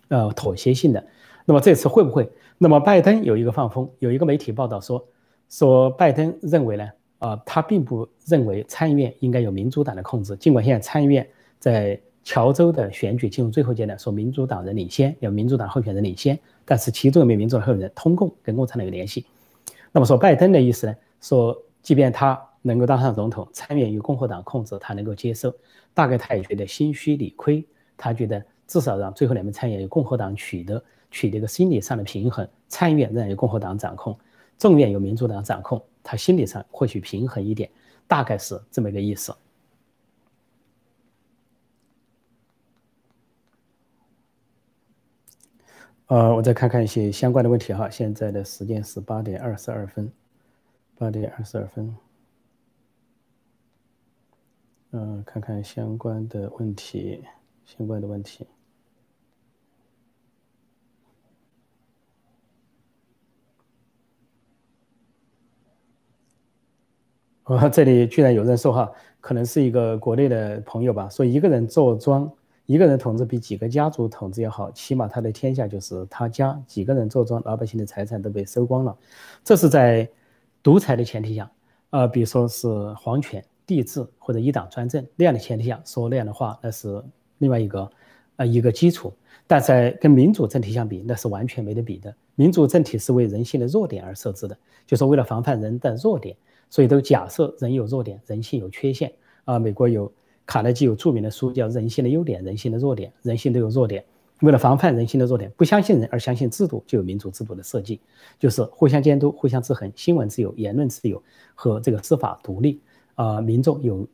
[0.10, 1.02] 呃，妥协性的。
[1.46, 2.30] 那么这次会不会？
[2.58, 5.06] 那么拜登有一个放风，有一个媒体报道说，
[5.50, 6.90] 说拜登认为呢？
[7.20, 11.28] 啊，他并不认为参议院应该有民主党的控制，尽管现在参议院
[11.60, 19.26] 在乔州的选举进入最后阶段，说民主党人领先，有民主党候选人领先，但是其中一名民主党候选人通共跟共产党有联系。
[19.92, 20.96] 那么说拜登的意思呢？
[21.22, 25.54] 说即便他能够当上总统，参议院由共和党控制，他能够接受，
[25.94, 34.18] 大概他也觉得心虚理亏，他觉得至少让最后两名参议员由共和党取得取得一个心理上的平衡，参议院仍然由共和党掌控，
[34.58, 35.82] 众院由民主党掌控。
[36.06, 37.68] 他心理上或许平衡一点，
[38.08, 39.36] 大概是这么个意思。
[46.08, 47.90] 呃，我再看看一些相关的问题哈。
[47.90, 50.12] 现在的时间是八点二十二分，
[51.00, 51.98] 八点二十二分。
[54.92, 57.26] 嗯，看看相关的问题，
[57.66, 58.46] 相关的问题。
[67.46, 72.30] 哦， 这里居然有人说哈，可能是一个国内的朋友吧，说一个人坐庄，
[72.66, 76.60] 一个人统治比几个家族统治要好，起码他的天下就是他家。
[76.66, 78.98] 几个人坐庄，老百姓的财产都被收光了，
[79.44, 80.10] 这是在
[80.64, 81.52] 独裁的前提下，
[81.92, 87.04] 呃，比如说是皇权、帝制或者一党专政那样的前提下说那样的话，那是
[87.38, 87.90] 另外一个
[88.38, 89.14] 呃一个基础。
[89.48, 92.12] 但在跟民主政体相比，那是完全没得比的。
[92.34, 96.36] 民主政体是为人性的弱点而设置的，就是为了防范人的弱点。
[96.70, 99.12] 所以都假设人有弱点，人性有缺陷
[99.46, 99.58] 啊。
[99.58, 100.12] 美国有
[100.46, 104.04] 卡耐基有著名的书叫《人性的优点，人性的弱点》，人性都有弱点。
[104.42, 108.02] 为了防范人性的弱点，不相信人而相信制度，就有民主制度的设计，
[108.38, 111.22] 就是互相监督、互相制衡，新闻自由、言论自由
[111.54, 112.82] 和这个司法独立
[113.16, 113.40] 啊。
[113.40, 114.06] 民众有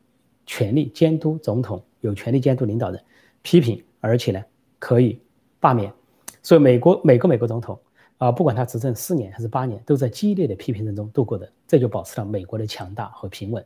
[0.46, 3.02] 权利监督总统，有权利监督领导人，
[3.42, 4.40] 批评，而且呢
[4.78, 5.20] 可以
[5.58, 5.92] 罢免。
[6.40, 7.78] 所以美国每个美国总统。
[8.22, 13.64] 啊，不管他执政四年还是八年，都在激烈的批评声中度过的，这就保持了美国的强大和平稳。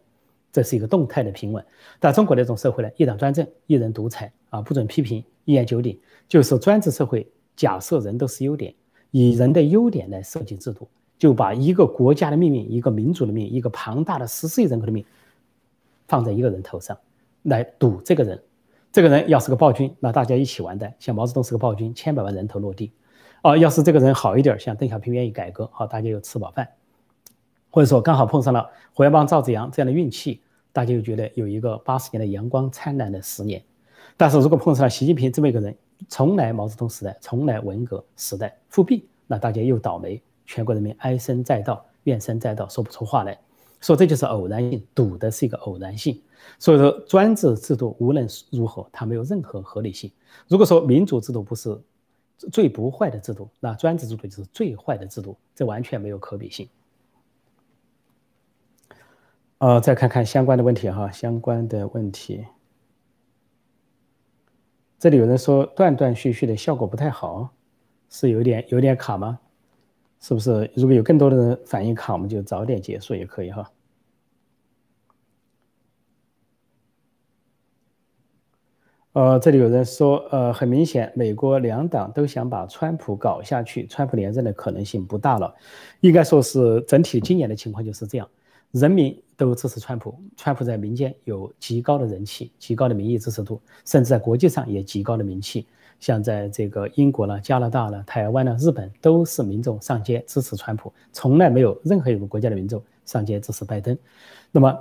[0.50, 1.62] 这是一个动态的平稳。
[2.00, 7.30] 但中国那种社会呢，一党专政，一人独裁啊，不准批评，一言九鼎，就是专制社会。
[7.54, 8.74] 假设人都是优点，
[9.10, 10.88] 以人的优点来设计制度，
[11.18, 15.04] 就把一个国家的命运、一个民族的命运、一个庞大的十四亿人口的命
[16.08, 16.96] 放在一个人头上
[17.42, 18.42] 来赌这个人。
[18.90, 20.94] 这个人要是个暴君，那大家一起完蛋。
[20.98, 22.90] 像毛泽东是个暴君，千百万人头落地。
[23.46, 26.68] 哦，要是这个人好一点，像邓小平愿意改革，好，大家又吃饱饭。
[27.70, 30.40] 或者说刚好碰上了胡耀邦、赵紫阳这样的运气，
[30.72, 33.62] 大家又觉得有一个八十年的阳光灿烂的十年。
[34.16, 35.76] 但是如果碰上了习近平这么一个人，
[36.08, 43.38] 从来毛泽东时代，从来文革时代复辟，那大家又倒霉，全国人民唉声载道，怨声载道，说不出话来，
[43.80, 46.20] 说这就是偶然性，赌的是一个偶然性。
[46.58, 50.10] 所以说，专制制度无论如何，它没有任何合理性。
[50.48, 51.80] 如果说民主制度不是
[52.36, 56.68] 最不坏的制度，那专制制度就是最坏的制度，这完全没有可比性。
[59.58, 62.44] 呃，再看看相关的问题哈，相关的问题。
[64.98, 67.50] 这里有人说断断续续的效果不太好，
[68.10, 69.38] 是有点有点卡吗？
[70.20, 70.70] 是不是？
[70.74, 73.70] 如果有更多的人反映卡，我们就早点结束也可以哈。
[79.16, 85.54] 呃，这里有人说，呃，很明显，美国两党都想把川普搞下去，川普连任的可能性不大了。
[86.00, 88.28] 应该说是整体今年的情况就是这样，
[88.72, 95.66] 人民都支持川普，川普在民间有极高的人气，极高的民意支持度，甚至在国际上也极高的名气。
[95.98, 103.96] 像在这个英国呢、加拿大呢、台湾呢、日本，都是民众上街支持川普，从来没有任何一个国家的民众上街支持拜登。
[104.52, 104.78] 那么，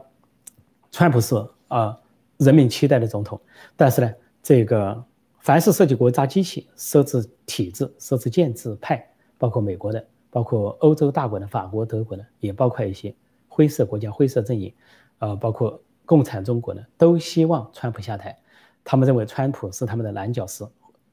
[0.92, 1.36] 川普是
[1.70, 1.98] 啊，
[2.36, 3.40] 人民期待的总统，
[3.78, 4.14] 但是呢？
[4.46, 5.04] 这个
[5.40, 9.04] 凡是涉及国家机器、设置体制、设置建制派，
[9.40, 13.12] 包括美国的，包括欧洲大国的，法国、德国的，也包括一些
[13.48, 14.72] 灰色国家、灰色阵营，
[15.18, 18.38] 呃，包括共产中国的，都希望川普下台。
[18.84, 20.64] 他们认为川普是他们的绊脚石，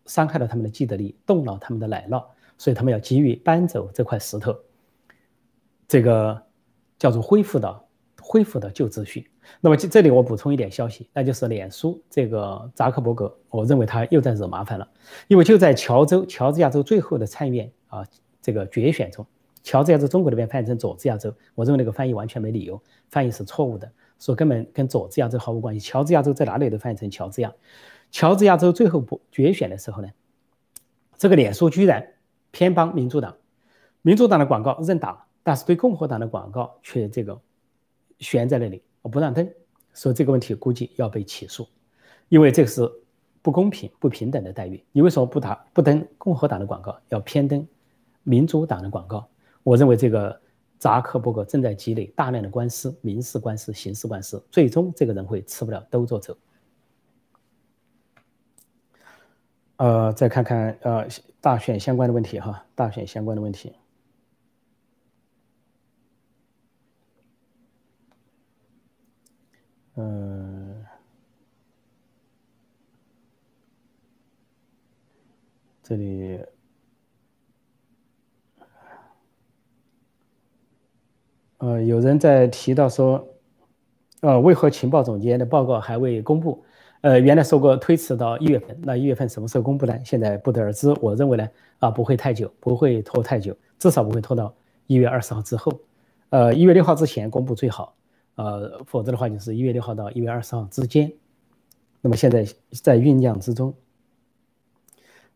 [0.04, 2.22] 伤害了他们的既得利益，动了他们的奶酪，
[2.58, 4.54] 所以他们要急于搬走这块石头。
[5.88, 6.42] 这个
[6.98, 7.82] 叫做恢复到
[8.32, 9.28] 恢复的旧秩序。
[9.60, 14.88] 那么这这里我补充一点消息，那就是脸书这个扎克伯格，我认为他又在惹麻烦了，
[15.28, 18.02] 因为就在乔州乔治亚州最后的参议院啊
[18.40, 19.26] 这个决选中，
[19.62, 23.86] 乔治亚州中国那边翻译成佐治亚州，我认为那个翻译完全没理由，翻译是错误的，
[24.18, 27.52] 说根本跟佐治亚州毫无关系，乔治亚州在哪里都翻译成乔治亚，
[28.10, 30.08] 乔治亚州最后不决选的时候呢，
[31.18, 32.14] 这个脸书居然
[32.50, 33.36] 偏帮民主党，
[34.00, 37.38] 民主党的广告认打，但是对共和党的广告却这个
[38.22, 38.82] 悬在那里。
[39.02, 39.46] 我不让登，
[39.92, 41.68] 所以这个问题估计要被起诉，
[42.28, 42.90] 因为这个是
[43.42, 44.82] 不公平、不平等的待遇。
[44.92, 47.66] 你为什么不打不登共和党的广告，要偏登
[48.22, 49.28] 民主党的广告？
[49.64, 50.40] 我认为这个
[50.78, 56.36] 扎克伯格正在积累大量的官司、民事官司、刑事官司，最终这个人会吃不了兜着走。
[59.78, 61.08] 呃，再看看呃
[61.40, 63.72] 大选相关的问题哈，大选相关的问题。
[69.96, 70.84] 嗯，
[75.82, 76.40] 这里，
[81.58, 83.22] 呃，有人在提到说，
[84.20, 86.64] 呃，为何情报总监的报告还未公布？
[87.02, 89.94] 呃，原来说过推迟到一月份，那一月份什么时候公布呢？
[90.04, 90.88] 现在不得而知。
[91.02, 91.46] 我认为呢，
[91.80, 94.54] 啊，不会太久，不会拖太久，至少不会拖到
[94.86, 95.70] 一月二十号之后，
[96.30, 97.94] 呃，一月六号之前公布最好。
[98.34, 101.12] 呃，否则的话就是一月六号到一月二十号之间。
[102.00, 103.74] 那么现在在酝酿之中。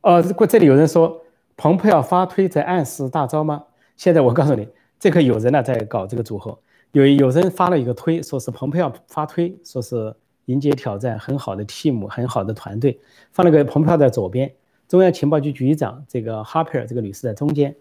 [0.00, 1.22] 呃，过这里有人说，
[1.56, 3.64] 蓬佩奥发推在暗示大招吗？
[3.96, 4.66] 现在我告诉你，
[4.98, 6.58] 这个有人呢在搞这个组合。
[6.92, 10.14] 有有人发了一个推，说是蓬佩奥发推，说是
[10.46, 12.98] 迎接挑战，很好的 team，很好的团队。
[13.30, 14.50] 放了个蓬佩奥在左边，
[14.88, 17.76] 中央情报局局长这个哈佩尔这个女士在中间，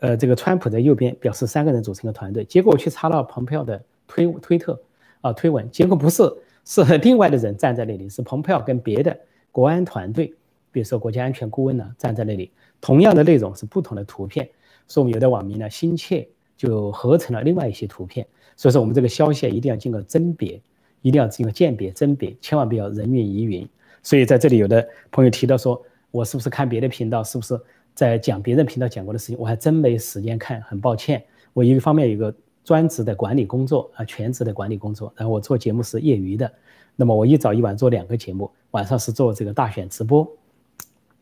[0.00, 2.44] 呃，这个川普在右边，表示三个人组成一个团队。
[2.44, 3.82] 结果我去查了蓬佩奥的。
[4.06, 4.80] 推推特
[5.20, 6.22] 啊推文，结果不是
[6.64, 9.18] 是另外的人站在那里，是蓬佩奥跟别的
[9.52, 10.32] 国安团队，
[10.72, 14.48] 比如说国家安全顾问呢站在那里，同样的内容是不同的图片，
[14.88, 20.60] 所以我们有的网民呢心切就合成了另外一些图片，所以说我们这个消息一定要经过甄别，
[21.02, 23.68] 一定要经过鉴别甄别，千万不要人云亦云。
[24.02, 27.58] 所以在这里有的朋友提到说，我是不是看别的频道，是不是
[27.94, 32.34] 在讲别人频道讲过的事情，我还真没时间看，很抱歉，我一个方面有个。
[32.64, 35.12] 专职的管理工作啊，全职的管理工作。
[35.14, 36.50] 然后我做节目是业余的，
[36.96, 40.26] 那么我一早一晚做两个节目，晚上是做这个大选直播，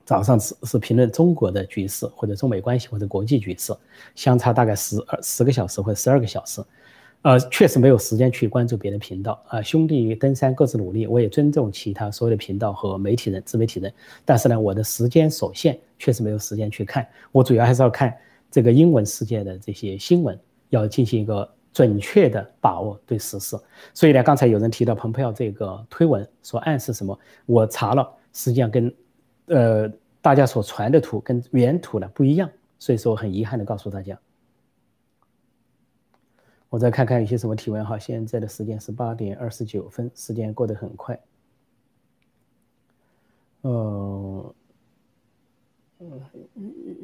[0.05, 3.74] 早上是是评论中国的局势或者中美关系或者国际局势，
[4.14, 6.62] 相差大概十二十个小时或者十二个小时，
[7.22, 9.62] 呃，确实没有时间去关注别的频道啊。
[9.62, 13.92] 兄弟登山各自努力，我也尊重其他所有的频道和媒体人、自媒体人，
[14.24, 17.07] 但是呢，我的时间所限，确实没有时间去看。
[17.31, 18.14] 我主要还是要看
[18.50, 20.38] 这个英文世界的这些新闻，
[20.72, 23.56] 要进行一个准确的把握对时事。
[23.94, 28.94] 所以呢，刚才有人提到蓬佩奥这个推文所暗示什么，我查了，实际上跟
[29.46, 29.92] 呃。
[30.24, 34.16] 大家所传的图跟原图呢不一样，所以说很遗憾的告诉大家。
[36.68, 41.18] 我再看看有些什么提问哈，现在的时间是八点二十九分，时间过得很快。
[43.62, 44.54] 呃，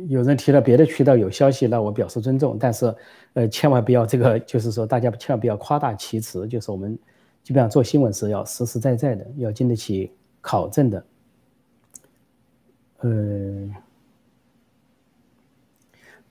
[0.08, 2.94] 有人提了别的渠道有消息，那我表示尊重，但是
[3.34, 6.98] 呃，千万不要这个，就是说大家千万不要夸大其词，就是我们
[7.42, 11.04] 基本上做新闻是要实实在在的，要经得起考证的。
[13.00, 13.70] 呃，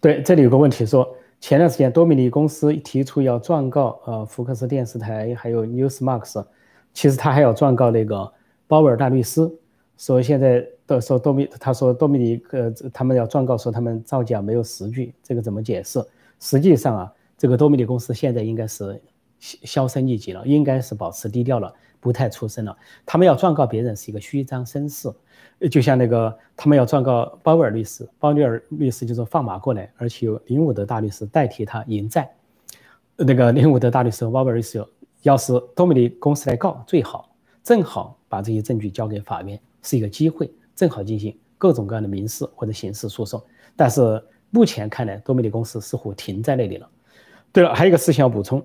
[0.01, 1.07] 对，这里有个问题说，
[1.39, 6.45] 前段时间多米尼公司提出要状告呃福克斯电视台还有 Newsmax，
[6.93, 8.33] 其实他还要状告那个
[8.67, 9.49] 鲍威尔大律师，
[9.97, 16.03] 说现在的说多米他说多米尼呃他们要状告说他们造假没有实据，这个怎么解释？
[16.39, 19.01] 实际上啊，这个多米尼公司现在应该是
[19.39, 22.77] 销声匿迹了，应该是保持低调了，不太出声了。
[23.05, 25.11] 他们要状告别人是一个虚张声势。
[25.71, 32.31] 就像那个，他们要状告鲍威尔律师，鲍威尔律师就是放马过来，而且由林伍德大律师代替他赢债。
[33.15, 34.85] 那个林伍德大律师和鲍威尔律师
[35.23, 43.41] 要是多米尼公司来告最好，正好把这些证据交给法院，是一个机会，正好进行各种各样的民事或者刑事诉讼。
[43.75, 46.89] 但是目前看来，多米尼公司似乎停在那里了。
[47.53, 48.61] 对了，还有一个事情要补充，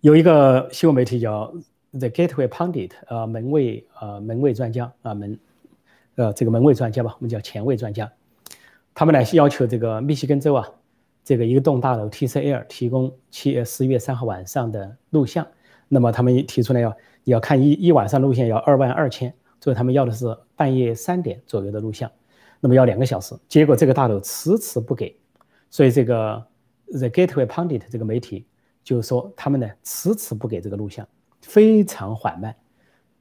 [0.00, 1.52] 有一个新闻媒体叫
[1.90, 5.38] The Gateway Pundit，呃，门卫，呃，门卫专家，啊门。
[6.16, 8.12] 呃，这个门卫专家吧，我们叫前卫专家，
[8.92, 10.68] 他们呢要求这个密西根州啊，
[11.24, 15.46] 这个一栋大楼 TCL 提供七月十一月三号晚上的录像。
[15.88, 22.10] 那么他们提出来要要看一一晚上录像要二万二千，所以他们要的是半夜三点左右的录像，
[22.60, 23.34] 那么要两个小时。
[23.48, 25.14] 结果这个大楼迟迟不给，
[25.68, 26.42] 所以这个
[26.86, 28.46] The Gateway Pundit 这个媒体
[28.82, 31.06] 就说他们呢迟迟不给这个录像，
[31.42, 32.54] 非常缓慢，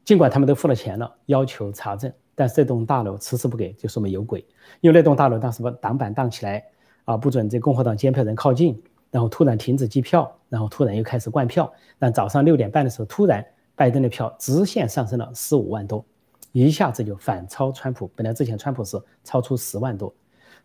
[0.06, 2.12] 尽管他们都付了钱了，要求查证。
[2.36, 4.46] 但是这栋大楼迟迟不给，就说明有鬼。
[4.80, 6.64] 因为那栋大楼当时把挡板挡起来，
[7.04, 11.70] 啊，不准这共和党监票人靠近，然后突然停止计票，然后突然又开始灌票。
[11.98, 16.06] 但早上六点半的时候，突然拜登的票直线上升了十五万多，
[16.52, 18.10] 一下子就反超川普。
[18.16, 20.14] 本来之前川普是超出十万多，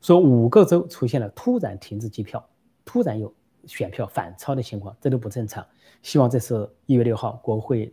[0.00, 2.44] 说五个州出现了突然停止计票，
[2.84, 3.32] 突然有
[3.66, 5.66] 选票反超的情况，这都不正常。
[6.02, 7.92] 希望这次一月六号国会。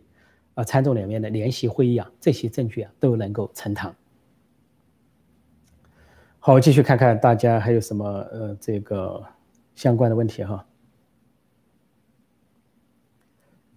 [0.54, 3.96] 啊，参众两院的联席会议啊，这些证据啊都能够呈堂。
[6.38, 9.24] 好，继续看看大家还有什么呃这个
[9.74, 10.66] 相关的问题哈。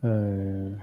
[0.02, 0.78] 嗯，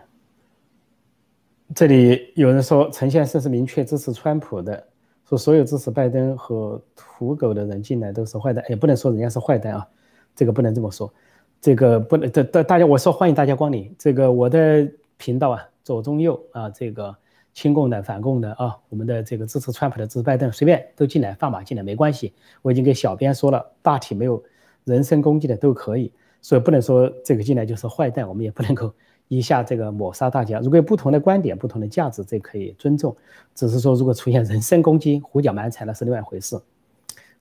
[1.75, 4.87] 这里有人说陈先生是明确支持川普的，
[5.29, 9.89] 说所有支持拜登和土狗的人进来都是坏蛋，也不能说人家是坏蛋啊，
[10.35, 11.13] 这个不能这么说，
[11.61, 15.69] 这个不能这大大家我说欢迎大家光临，这个我的频道啊。
[15.85, 17.13] 左中右啊，这个
[17.55, 22.33] 亲共的、反共的啊，我们的这个支持川普的、支持拜登，随便都进来放马进来没关系。
[22.63, 24.41] 我已经给小编说了，大体没有
[24.85, 28.95] 人身攻击的都可以，所以不能说这个进来就是坏蛋，我们也不能够
[29.39, 30.61] 一下这个抹杀大家。
[30.61, 33.17] 如果有不同的观点、不同的价值，这可以尊重。
[33.55, 36.61] 只是说如果出现人身攻击、胡搅蛮缠，那是另外一回事。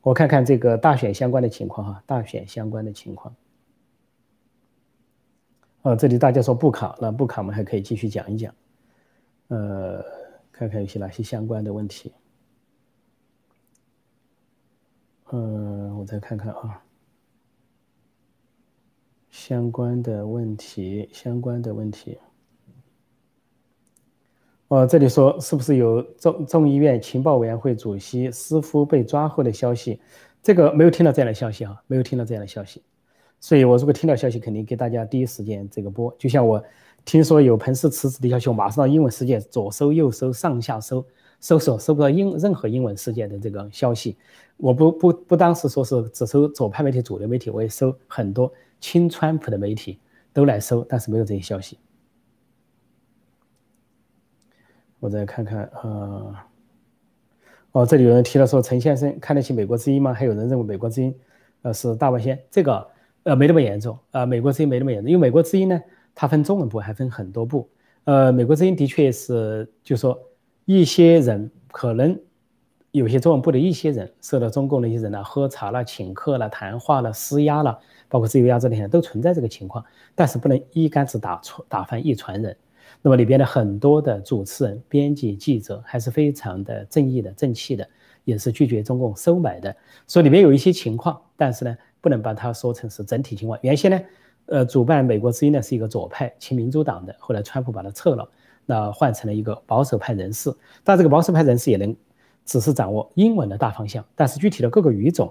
[0.01, 3.36] 我看看这个大选相关的情况哈，大选相关的情况。
[5.82, 8.54] 哦，这里大家说不卡，那不卡我们还可以继续讲一讲，
[9.49, 10.04] 呃，
[10.51, 12.13] 看看有些哪些相关的问题。
[15.32, 16.84] 嗯，我再看看啊，
[19.32, 22.17] 相关的问题，相关的问题。
[24.67, 30.00] 哦，这里说是不是有众众议院情报委员会主席斯夫被抓获的消息？
[30.44, 32.82] 这个没有听到这样的消息啊，没有听到这样的消息。
[33.39, 36.16] 所以，我如果听到消息，肯定给大家第一时间这个播。
[36.20, 36.64] 就像我
[37.03, 41.05] 听说有彭斯辞职的消息，我马上到英文世界左搜右搜，上下搜，
[41.42, 44.16] 搜索搜不到英任何英文世界的这个消息。
[44.56, 50.00] 我不不不当时说是只搜左派媒体、主流媒体，我也搜很多亲川普的媒体
[50.32, 51.78] 都来搜，但是没有这些消息。
[55.02, 56.48] 我再看看啊，
[57.74, 60.14] 哦，这里有人提了说陈先生看得起美国之音吗？
[60.14, 61.14] 还有人认为美国之音
[61.64, 62.88] 呃是大外宣，这个。
[63.24, 63.96] 呃，没那么严重。
[64.10, 65.80] 呃，美国之音没那么严重，因为美国之音呢，
[66.16, 67.70] 它分中文部，还分很多部。
[68.06, 70.20] 呃，美国之音的确是，就说
[70.74, 72.17] 一些人可能
[72.91, 79.84] 有些中文部的一些人受到中共的一些人呢喝茶了、请客了、谈话了、施压了，包括自由亚洲那些都存在这个情况，
[80.15, 82.55] 但是不能一竿子打穿打翻一船人。
[83.01, 87.86] 那么里边的很多的主持人、编辑、记者还是非常的正义的、正气的，
[88.24, 89.76] 也是拒绝中共收买的。
[90.07, 93.59] 所以里面有一些情况，但是呢，不能把它说成是整体情况。
[93.61, 93.99] 原先呢，
[94.45, 98.30] 呃，主办美国之音呢是一个左派亲民主党的，后来川普把它撤了，
[98.72, 100.49] 那换成了一个保守派人士。
[100.82, 101.93] 但这个保守派人士也能
[102.45, 105.30] 只是掌握英文的大方向，但是具体的各个语种，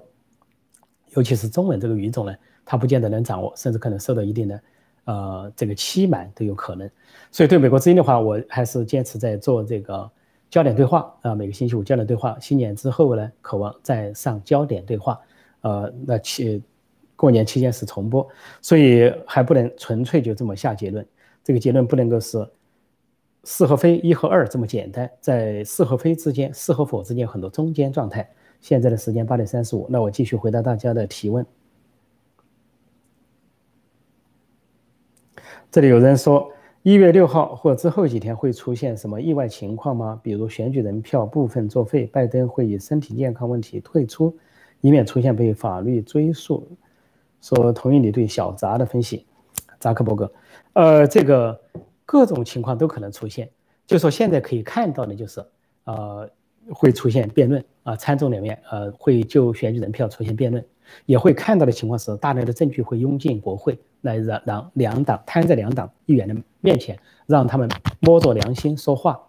[1.14, 2.34] 尤其是中文这个语种呢，
[2.66, 4.60] 他不见得能掌握，甚至可能受到一定的。
[5.06, 6.88] 呃，这个欺瞒都有可能，
[7.32, 10.08] 所以对美国之音的话，我还是坚持在做这个
[10.50, 12.38] 焦点对话啊，每个星期五焦点对话。
[12.38, 15.18] 新年之后呢，渴望再上焦点对话，
[15.62, 16.62] 呃，那期
[17.16, 18.28] 过年期间是重播，
[18.60, 21.04] 所以还不能纯粹就这么下结论。
[21.42, 22.46] 这个结论不能够是
[23.44, 28.28] 是和非一和二这么简单，在是和非之间，是和否之间很多中间状态。
[28.60, 31.46] 现在的时间八点三十五，那我继续回答大家的提问。
[35.70, 40.20] 这里有人说，一月六号或之后几天会出现什么意外情况吗？
[40.22, 44.36] 比如选举人票部分作废，拜登会以身体健康问题退出，
[44.80, 46.66] 以免出现被法律追诉。
[47.40, 49.24] 说同意你对小扎的分析，
[49.78, 50.30] 扎克伯格，
[50.74, 51.58] 呃，这个
[52.10, 53.48] 各种情况都可能出现。
[53.86, 55.40] 就说现在可以看到的就是，
[55.84, 56.28] 呃，
[56.72, 60.64] 会出现辩论啊，参众两院呃会就选举人票出现辩论。
[61.06, 69.20] 也会看到的情况是，大量的证据会涌进国会，来让让两党摊在两党议员的面前，让他们摸着良心说话，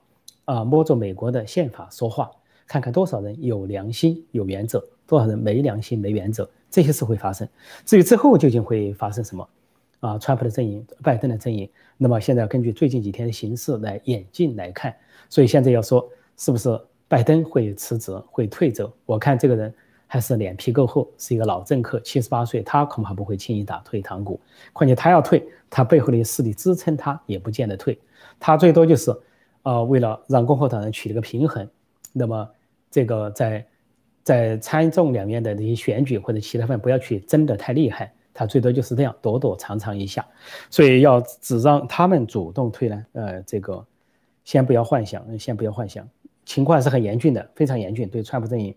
[0.46, 2.32] 啊，摸着美国的宪法说话，
[2.66, 7.48] 看看多少人有良心有原则，多少人没良心没原则，这些事会发生。
[7.86, 9.48] 至于之后究竟会发生什么，
[10.02, 14.94] 啊，川普的阵营、拜登的阵营，那么现在根据最近几天的形势来演进来看。
[15.30, 16.78] 所以现在要说是不是
[17.08, 19.74] 拜登会辞职会退走，我看这个人。
[20.14, 24.38] 还是脸皮够厚，是一个老政客，七十八岁，他恐怕不会轻易打退堂鼓。
[24.74, 27.98] 况且他要退，他背后的势力支撑他也不见得退，
[28.38, 29.16] 他最多就是，
[29.64, 31.66] 呃，为了让共和党人取得个平衡，
[32.12, 32.46] 那么
[32.90, 33.66] 这个在
[34.22, 40.26] 在参众两院的这些选举或者其他方面不要去争得太厉害，他最多就是这样躲躲藏藏一下。
[40.70, 43.86] 所以要只让他们主动退呢，呃，这个
[44.44, 46.08] 先不要幻想，先不要幻想，
[46.46, 48.76] 情况是很严峻的，非常严峻，对川普阵营。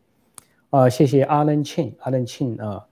[0.71, 2.87] 啊，谢谢阿伦庆，阿伦庆啊，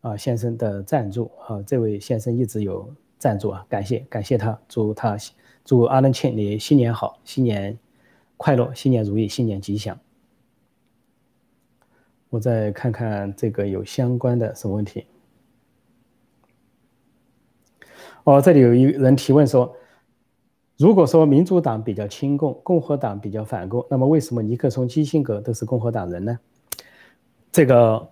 [0.00, 5.16] 啊先生的赞助啊，这位先生一直有赞助啊，感谢感谢他，祝他
[5.64, 7.78] 祝阿伦庆你新年好，新年
[8.36, 9.98] 快乐，新年如意，新年吉祥。
[12.30, 15.04] 我再看看这个有相关的什么问题。
[18.30, 19.74] 哦，这里有一人提问说，
[20.76, 26.38] 如果说民主党比较亲共，共和党比较反共，那么为什么尼克松、基辛格都是共和党人呢？
[27.50, 28.08] 这个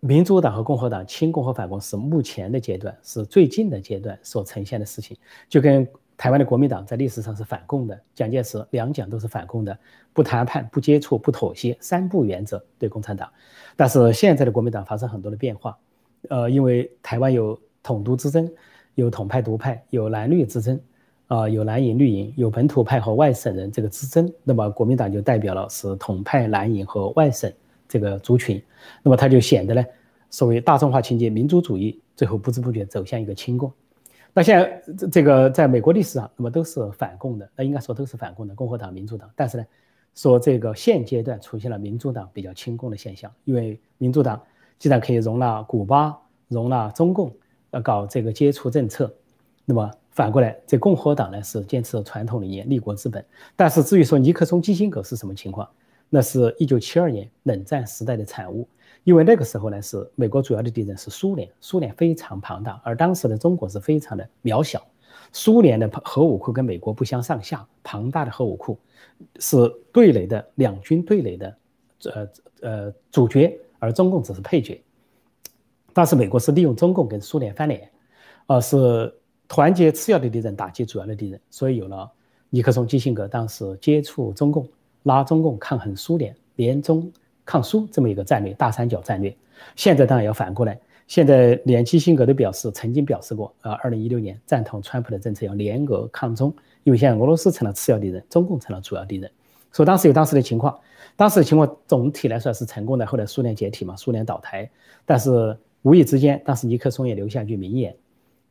[0.00, 5.16] 民主党和共和党亲共和反共是目前的阶段，是最近的阶段所呈现的事情，
[5.48, 5.86] 就跟
[6.16, 9.78] 台湾的国民党在历史上是反共的，蒋介石两蒋都是反共的，
[10.12, 13.30] 不谈判、不接触、不妥协，三不原则对共产党。
[13.76, 15.78] 但是现在的国民党发生很多的变化，
[16.30, 18.52] 呃，因为台湾有统独之争，
[18.94, 20.80] 有统派独派，有蓝绿之争，
[21.26, 27.52] 啊，有蓝营绿营，有本土派和外省人这个之争，那么国民党就代表了是统派蓝营和外省。
[27.88, 28.62] 这个族群，
[29.02, 29.84] 那么他就显得呢，
[30.30, 33.70] 所谓大众化情节、民族主义，最后不知不觉走向一个亲共。
[34.32, 39.28] 那现在这这个在美国历史上，那么都是反共的，那应该说都是反共的，共和党、民主党。
[39.36, 39.66] 但是呢，
[40.14, 44.40] 说这个现阶段出现了民主党比较亲共的现象，因为民主党
[44.78, 46.18] 既然可以容纳古巴、
[46.48, 47.30] 容纳中共，
[47.72, 49.12] 呃，搞这个接触政策，
[49.64, 53.24] 那么反过来，这共和党呢是坚持传统理念、立国之本。
[53.56, 55.68] 但是至于说尼克松、基辛格是什么情况？
[56.08, 58.68] 那是一九七二年冷战时代的产物，
[59.04, 64.86] 因为那个时候呢，是美国主要的敌人是苏联，苏联非常庞大，而当时的中国是非常的渺小。
[65.32, 68.78] 苏联的核武库跟美国不相上下，庞大的核武库
[69.38, 69.56] 是
[69.90, 71.56] 对垒的两军对垒的，
[72.12, 72.28] 呃
[72.60, 74.78] 呃主角，而中共只是配角。
[75.92, 77.88] 但是美国是利用中共跟苏联翻脸，
[78.46, 79.12] 而是
[79.48, 82.10] 团结次要的敌人打击主要的敌人，所以有了
[82.50, 84.66] 尼克松、基辛格当时接触中共。
[85.04, 87.10] 拉中共抗衡苏联，联中
[87.44, 89.36] 抗苏这么一个战略，大三角战略。
[89.74, 90.78] 现在当然要反过来，
[91.08, 99.28] 现在连基辛格都表示，曾经表示过，啊，二零一六年赞同川普的政策，要联俄抗中，因为现在俄罗斯成了次要敌人，中共成了主要敌人。
[99.72, 100.78] 所以当时有当时的情况，
[101.16, 103.04] 当时的情况总体来说是成功的。
[103.04, 104.70] 后来苏联解体嘛，苏联倒台，
[105.04, 107.94] 但是无意之间，当时尼克松也留下一句名言，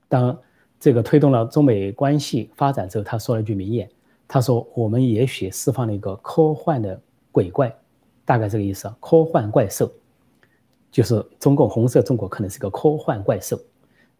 [0.07, 0.37] 当
[0.79, 3.89] 这个推动了中美关系发展之后，他说了一句名言。
[4.33, 6.97] 他说：“我们也许释放了一个科幻的
[7.33, 7.75] 鬼怪，
[8.23, 8.95] 大概这个意思啊。
[9.01, 9.91] 科幻怪兽
[10.89, 13.59] 就是中共红色中国可能是个科幻怪兽，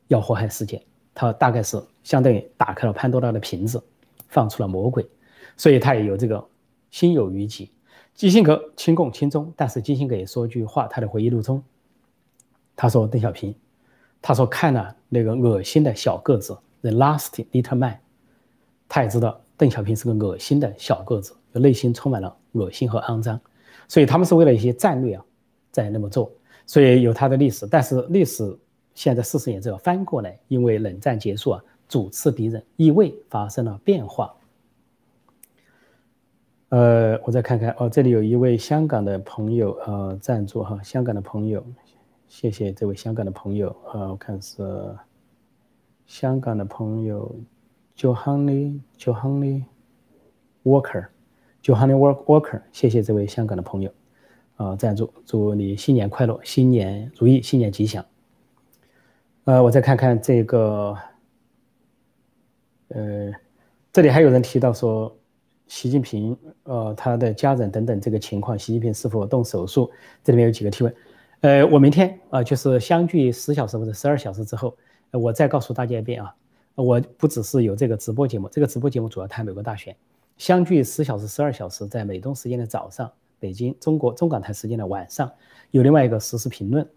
[0.09, 0.83] 要祸害世界。
[1.15, 3.81] 他大概是相当于打开了潘多拉的瓶子，
[4.27, 5.09] 放出了魔鬼，
[5.55, 6.45] 所以他也有这个
[6.89, 7.71] 心有余悸。
[8.13, 11.63] 基辛格亲共亲中，但是基辛格也说句话，他的回忆录中，
[12.75, 13.53] 他说邓小平，
[14.21, 17.93] 他说看了那个恶心的小个子《The Last Little Man》，
[18.87, 23.39] 他也知道邓小平是个恶心的小个子，内心充满了恶心和肮脏，
[23.87, 25.25] 所以他们是为了一些战略啊，
[25.71, 26.31] 在那么做，
[26.65, 28.57] 所以有他的历史，但是历史。
[28.93, 34.35] 现在四十年之后翻过来，因为冷战结束啊，主次敌人意味发生了变化。
[36.67, 41.65] 呃，我再看看哦，这里有一位香港的朋友呃赞助哈，香港的朋友，
[42.31, 44.63] 谢谢这位香港的朋友啊，我看是
[46.05, 47.35] 香港的朋友
[47.97, 49.65] ，Johanny，Johanny
[50.63, 53.93] Walker，Johanny Work Walker，谢谢这位香港的朋友
[54.55, 58.05] 啊赞助，祝你新年快乐，新年如意，新年吉祥。
[59.43, 60.97] 呃，我再看看这个，
[62.87, 63.33] 呃，
[63.91, 65.13] 这里还有人提到说，
[65.67, 69.91] 习近平，呃，他的家人等等这个情况，习近平是否动手术？
[70.23, 70.95] 这里面有几个提问，
[71.41, 74.77] 呃，我明天啊，就是相距十小时或者十二小时之后，
[75.11, 76.35] 我再告诉大家一遍啊，
[76.75, 79.95] 我不只是有这个直播节目，这个直播节目主要谈美国大选，
[80.37, 85.31] 相距十小时、十二小时，在美东时间的早上，北京中国中港台时间的晚上，
[85.71, 86.87] 有另外一个实时评论。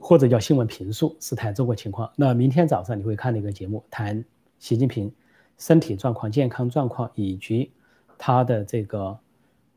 [0.00, 2.10] 或者叫新闻评述是谈中国情况。
[2.16, 4.24] 那明天早上你会看那个节目，谈
[4.58, 5.12] 习近平
[5.56, 7.70] 身体状况、健康状况以及
[8.18, 9.16] 他的这个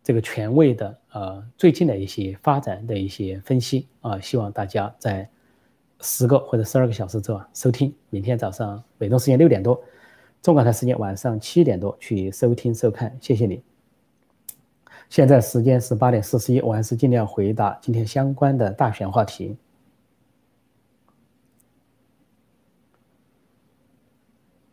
[0.04, 4.20] 这个权威的呃最近的一些发展的一些分析啊。
[4.20, 5.30] 希望大家在
[6.02, 7.94] 十个或者十二个小时之后收听。
[8.10, 9.82] 明天早上美东时间六点多，
[10.42, 13.18] 中港台时间晚上七点多去收听收看。
[13.20, 13.62] 谢谢你。
[15.10, 19.58] 现在时间是八点四十一，我还是尽量回答今天相关的大选话题。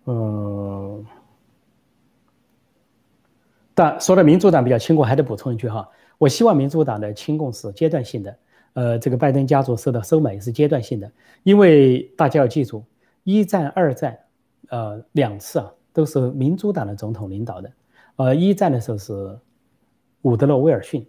[0.04, 0.75] 嗯，
[3.76, 8.38] 但说到民主党比较亲共，还得补充一句哈，我希望民主党的亲共是阶段性的，
[8.72, 11.12] 呃，这个拜登家族受到收买也是阶段性的，
[11.42, 12.82] 因为大家要记住，
[13.22, 14.18] 一战、二战，
[14.70, 17.70] 呃，两次啊都是民主党的总统领导的，
[18.16, 19.38] 呃，一战的时候是
[20.22, 21.06] 伍德洛·威尔逊，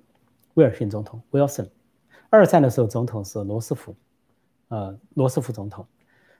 [0.56, 1.70] 威尔逊总统 Wilson，
[2.30, 3.96] 二战的时候总统是罗斯福，
[4.68, 5.86] 呃，罗斯福总统，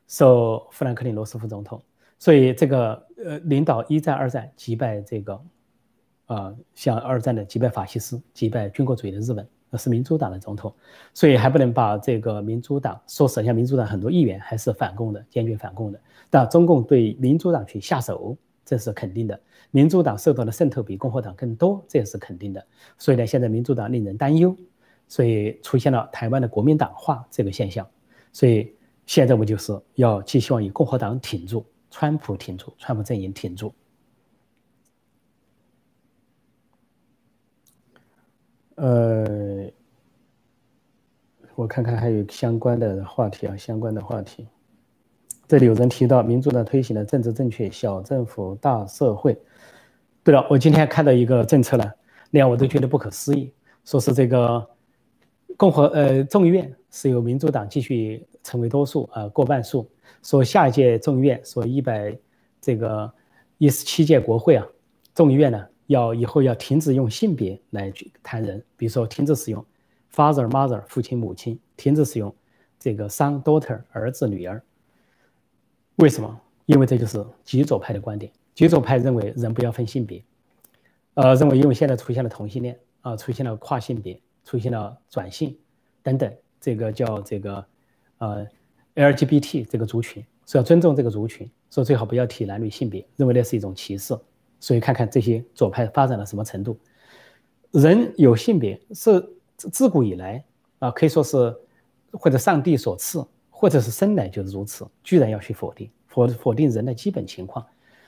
[0.10, 1.82] 受富兰克林·罗斯福总统。
[2.20, 5.40] 所以这个呃，领导一战、二战击败这个，
[6.28, 10.74] 啊，像二战的击败法西斯、击败军国主义的日本，那是民主党的总统，
[11.14, 16.00] 所以还不能把这个民主党说实际上，民主党很多议员还是反共的，坚决反共的。
[16.30, 19.40] 但中共对民主党去下手，这是肯定的。
[19.72, 22.66] 民主党受到的渗透比共和党更多，这也是肯定的。
[22.98, 24.56] 所以呢，现在民主党令人担忧，
[25.08, 27.88] 所以出现了台湾的国民党化这个现象。
[28.34, 28.76] 所以
[29.06, 31.66] 现在我就是要寄希望于共和党挺住。
[31.90, 33.74] 川普挺住，川普阵营挺住。
[38.78, 39.70] 呃，
[41.56, 44.48] 我看看还有相关的话题啊，相关的话题。
[45.48, 49.36] 这里有人提到民主党推行的政治正确，小政府大社会。
[50.24, 51.92] 对了，我今天看到一个政策呢，
[52.32, 53.52] 连我都觉得不可思议，
[53.84, 54.64] 说是这个
[55.56, 59.90] 共和呃众议院是由民主党继续成为多数啊，过半数。
[60.22, 62.16] 说下一届众议院，说一百
[62.62, 63.12] 这个
[63.58, 64.68] 一十七届国会啊，
[65.16, 69.66] 众议院呢要以后要停止用性别来去谈人，比如说停止使用
[70.14, 72.34] father mother 父亲母亲，停止使用
[72.80, 74.62] 这个 son daughter 儿子女儿。
[75.96, 76.40] 为什么？
[76.68, 78.32] 因为这就是极左派的观点。
[78.54, 80.24] 极左派认为人不要分性别，
[81.16, 85.58] 呃，认为因为现在出现了同性恋啊，出现了跨性别，出现了转性
[86.04, 86.32] 等等，
[86.62, 87.66] 这个叫这个
[88.20, 88.48] 呃。
[88.96, 94.18] LGBT 这个族群是要尊重这个族群，说最好不要提男女性别，认为那是一种歧视。
[94.60, 96.78] 所以看看这些左派发展到什么程度。
[97.72, 99.24] 人有性别是
[99.56, 100.44] 自古以来
[100.80, 101.56] 啊，可以说是
[102.12, 107.66] 或者上帝所赐，或者是生来就是如此，居然要去否定否否定人的基本情况，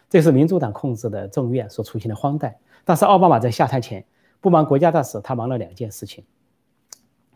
[0.09, 2.55] 这是民主党控制的众院所出现的荒诞。
[2.85, 4.03] 但是奥巴马在下台前
[4.39, 6.23] 不忙国家大事，他忙了两件事情，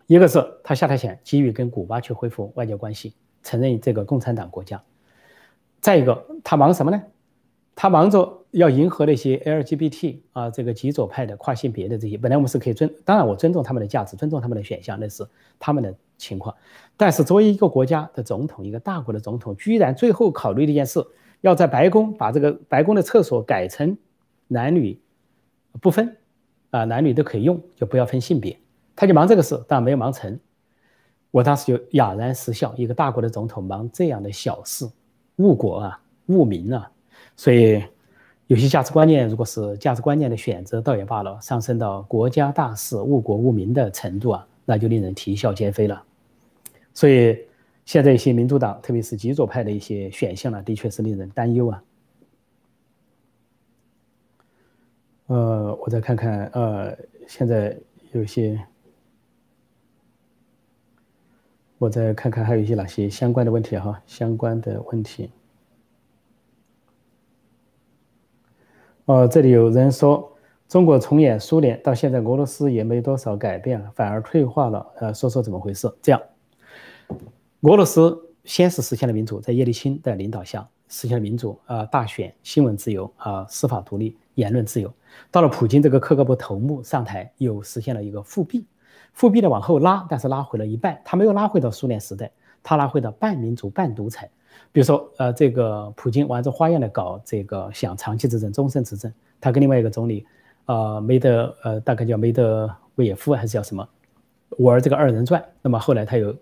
[0.07, 3.14] 一个是他下台前急于跟古巴去恢复外交关系。
[3.43, 4.82] 承认这个共产党国家，
[5.82, 7.03] 再一个，他忙什么呢？
[7.76, 12.17] 他忙着要迎合那些 LGBT 啊，这个极左派的跨性别的这些。
[12.17, 15.26] 本来我们是可以尊，当然我尊重他们的价值，尊重他们的选项，那是
[15.57, 16.55] 他们的情况。
[16.95, 21.03] 但是作为一个国家的总统，一个大国的总统，居然最后考虑的一件事，
[21.41, 23.97] 要在白宫把这个白宫的厕所改成
[24.47, 24.99] 男女
[25.82, 26.15] 不分
[26.69, 28.55] 啊，男女都可以用，就不要分性别。
[28.95, 30.39] 他就忙这个事，但没有忙成。
[31.32, 34.88] 我当时就哑然失笑，一个大国的总统忙这样的小事，
[35.38, 36.91] 误国啊，误民啊。
[37.36, 37.84] 所以
[38.47, 46.03] 有些价值观念，如果是价值观念的选择，倒也罢了；上升到国家大事、误国误民的程度啊，那就令人啼笑皆非了。
[46.93, 47.38] 所以
[47.86, 51.84] 现在一些民主党，特别是极左派的一些选项呢，的确是令人担忧啊。
[55.27, 56.95] 呃，我再看看，呃，
[57.27, 57.75] 现在
[58.11, 58.61] 有些，
[61.77, 65.31] 我再看看还有一些哪些相关的问题哈，相关的问题。
[69.06, 70.32] 哦，这里有人说，
[70.70, 74.88] 中国重演苏联，到现在俄罗斯也没多少改变，反而退化了。
[74.99, 75.93] 呃，说说怎么回事？
[76.01, 76.22] 这样，
[77.62, 84.18] 俄罗斯先是实现了民主，在叶利钦的领导下实现了民主，啊，大选、新闻自由，啊，司法独立。
[84.36, 84.91] 言论自由，
[85.30, 88.66] 到了普京这个克格勃头目上台，又实现了一个复辟，
[89.14, 92.32] 复辟的往后拉，但是拉回了一半，他没有拉回到苏联时代，
[92.64, 94.32] 他拉回到半民主半独裁。
[94.72, 100.26] 比如说，呃，这个普京玩着花样的搞这个想长期执政、终身执政，他跟另外一个总理，
[100.66, 103.88] 呃，梅德，呃，大概叫梅德韦耶夫还是叫什么，
[104.58, 105.43] 玩这个二人转。
[105.62, 106.36] 那么后来他又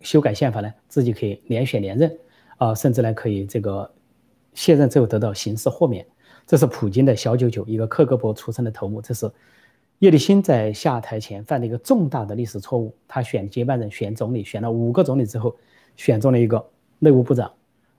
[0.00, 2.18] 修改宪法呢，自己可以连选连任，
[2.58, 3.90] 啊，甚至呢可以这个
[4.52, 6.04] 卸任之后得到刑事豁免。
[6.46, 9.00] 这是普京的小九九，一个克格勃出身的头目。
[9.00, 9.30] 这是
[10.00, 12.92] 叶利钦在下台前犯了一个重大的历史错误。
[13.06, 15.56] 他选接班人，选总理，选了五个总理之后，
[15.96, 16.62] 选中了一个
[17.02, 17.52] 内务部长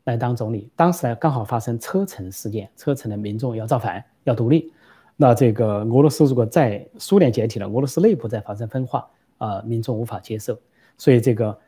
[0.05, 0.69] 来当总理。
[0.77, 4.71] 当时呢，刚好发生车臣事件，车臣的民众要造反，要独立。
[5.17, 9.05] 那这个俄罗斯如果在苏联解体了，俄罗斯内部再发生分化，
[9.39, 10.57] 啊，民众无法接受。
[10.97, 11.59] 所以这个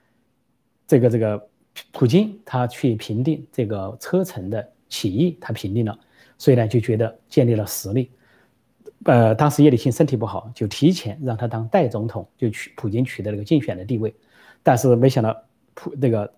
[0.87, 1.49] 这个这个
[1.91, 5.99] 普京他去平定这个车臣的起义，他平定了。
[6.37, 8.09] 所以呢，就觉得建立了实力。
[9.03, 14.15] 呃，当时叶利钦身体不好，就提前让他当代总统，就取普京取得了个竞选的地位。
[14.63, 15.35] 但是没想到
[15.75, 16.33] 普那个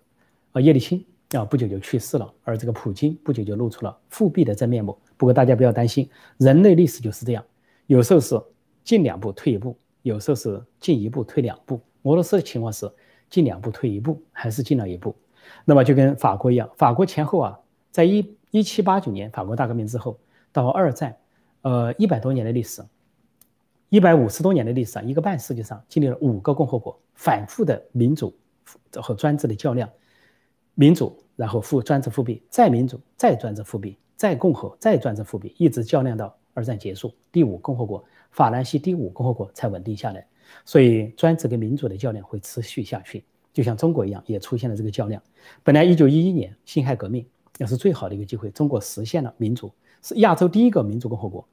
[0.60, 4.98] 叶利钦啊不久就去世了，而这个普京不久就露出了复辟的真面目。
[5.18, 7.44] 不过大家不要担心，人类历史就是这样，
[7.86, 8.42] 有时候是
[8.84, 11.80] 进两步退一步，有时候是进一步退两步。
[12.04, 12.90] 俄罗斯的情况是
[13.30, 15.16] 进两步退一步，还是进了一步？
[15.66, 17.60] 那么就跟法国一样，法国前后啊，
[17.92, 18.36] 在一。
[18.52, 20.18] 一七八九年法国大革命之后，
[20.54, 21.18] 到二战，
[21.64, 22.82] 呃，一百多年的历史，
[23.90, 28.34] 一百五十多年的历史啊，一个半世纪上经历了五个共和国，反复的民主
[28.96, 29.88] 和专制的较量，
[30.80, 40.24] 民主，然后复专制复辟，再民主，再专制复辟，再共和，再专制复辟，一直较量到二战结束，第五共和国法兰西第五共和国才稳定下来。
[40.64, 45.20] 所以专制跟民主的较量会持续下去，就像中国一样，也出现了这个较量。
[45.64, 47.26] 本来一九一一年辛亥革命。
[47.60, 48.52] 那是最好的一个机会。
[48.52, 49.72] 中国实现了民主，
[50.04, 51.44] 是亚洲第一个民主共和国，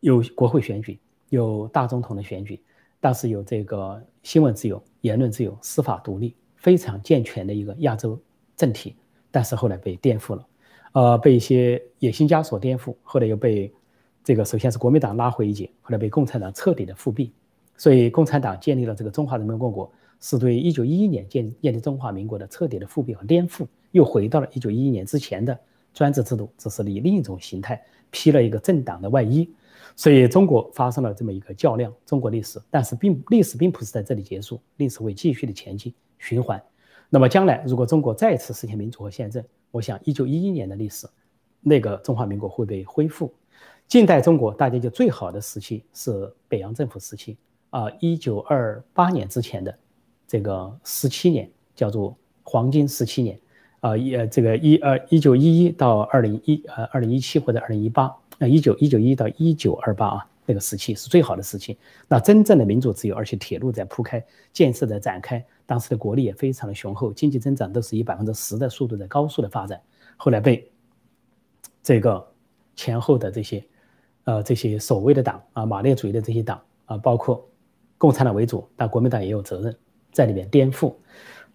[0.00, 1.00] 有国会选举，
[1.30, 2.62] 有大总统的选举，
[3.00, 8.20] 但是有这个新闻自由、言论自由、司法独立，非常健全的一个亚洲
[8.56, 8.96] 政体。
[9.30, 10.46] 但是后来被颠覆了，
[10.92, 13.70] 呃，被一些野心家所颠覆，后来又被
[14.24, 17.32] 这个首先是国民党拉回一截，后来被共产党彻底的复辟。
[17.76, 23.66] 所以共产党建立了这个中华人民共和国，是对一九一一年建建立中华民国的彻底的复辟和颠覆。
[23.92, 25.58] 又回到了一九一一年之前的
[25.92, 29.48] 专制制度，只是以另一种形态披了一个政党的外衣，
[29.94, 36.62] 所以中国发生了这么一个较量，中国历史，但是并历史并不是在这里结束，历史会继续的前进循环。
[37.08, 41.06] 那么将来如果中国再次实现民主和宪政，我想一九一一年的历史，
[41.60, 43.32] 那个中华民国会被恢复。
[43.86, 47.36] 近代中国大家就最好的时期是北洋政府时期
[47.70, 49.76] 啊，一九二八年之前的
[50.26, 53.38] 这个十七年叫做黄金十七年。
[53.80, 61.78] 啊，一呃，这个一呃，一九一一到二零一呃，二零一七或者二零一八，那一九一九一到一九二八啊，那个时期是最好的时期。
[62.08, 69.80] 那真正的民主自由，而且铁路在铺开，建设在展开，当时的国力也非常的雄厚，经济增长都是以百分之十的速度在高速的发展。
[70.16, 70.70] 后来被
[71.82, 72.24] 这个
[72.76, 73.64] 前后的这些
[74.24, 77.46] 呃这些所谓的党啊，马列主义的这些党啊，包括
[77.98, 79.76] 共产党为主，但国民党也有责任
[80.12, 80.94] 在里面颠覆。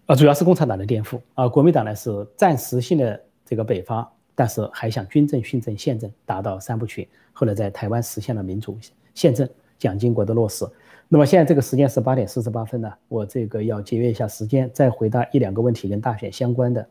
[0.08, 7.08] 啊，主要是共产党的颠覆啊，国民党呢是暂时性的这个北伐，但是还想军政、训政、宪政达到三部曲。
[7.32, 8.78] 后来在台湾实现了民主
[9.14, 9.48] 宪政，
[9.78, 10.66] 蒋经国的落实。
[11.14, 16.88] 那么现在这个时间是八点四十八分呢，我这个要节约一下时间，再回答一两个问题跟大选相关的。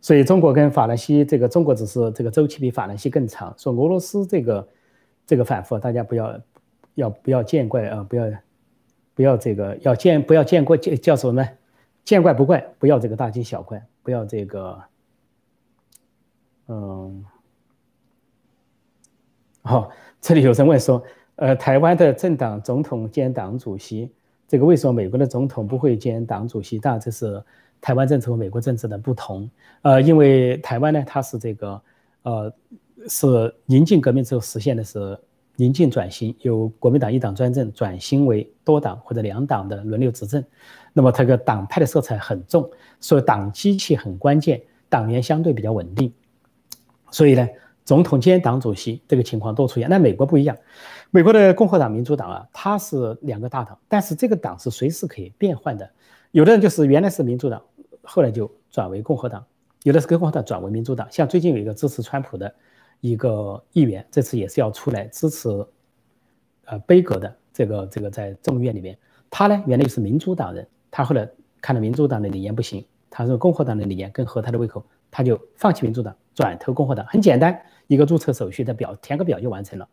[0.00, 3.54] 所以中国跟法兰西这个，中国只是这个周期比法兰西更长。
[3.56, 4.68] 说俄罗斯这个
[5.28, 6.40] 这个反复，大家不要
[6.96, 8.26] 要不要见怪啊，不要
[9.14, 11.48] 不要这个要见不要见怪叫叫什么呢？
[12.02, 14.82] 见怪不怪，不要这个大惊小怪，不要这个，
[16.66, 17.24] 嗯，
[19.62, 19.88] 好，
[20.20, 21.00] 这里有人问说，
[21.40, 24.12] 呃，台湾的政党总统兼党主席
[24.46, 26.78] 这个为什么美国的总统不会兼党主席？
[26.78, 27.42] 当然这是
[27.80, 29.50] 台湾政治和美国政治的不同。
[29.80, 31.80] 呃，因为台湾呢，它是这个
[32.24, 32.52] 呃
[33.08, 35.18] 是宁静革命之后实现的是
[35.56, 40.44] 宁静转型，由国民党一党专政转型为多党或者两党的轮流执政。
[40.92, 42.70] 那么它个党派的色彩很重，
[43.00, 44.60] 所以党机器很关键，
[44.90, 46.12] 党员相对比较稳定。
[47.10, 47.48] 所以呢。
[47.82, 50.56] 总统兼党主席这个情况多出现，那美国不一样，
[51.12, 55.90] 美国的共和党、民主党啊，它是两个大党，但是这个党是随时可以变换的。
[56.30, 57.60] 有的人就是原来是民主党，
[58.02, 59.42] 后来就转为共和党；
[59.82, 61.08] 有的是跟共和党转为民主党。
[61.10, 62.54] 像最近有一个支持川普的
[63.00, 65.48] 一个议员，这次也是要出来支持
[66.66, 68.96] 呃贝格的这个这个在众议院里面，
[69.28, 71.28] 他呢原来又是民主党人，他后来
[71.60, 77.60] 看到民主党的理念不行，他说共和党的理念更合他的胃口，他就放弃民主党，转投共和党，很简单。
[77.88, 79.88] 一个注册手续的表填个表就完成了，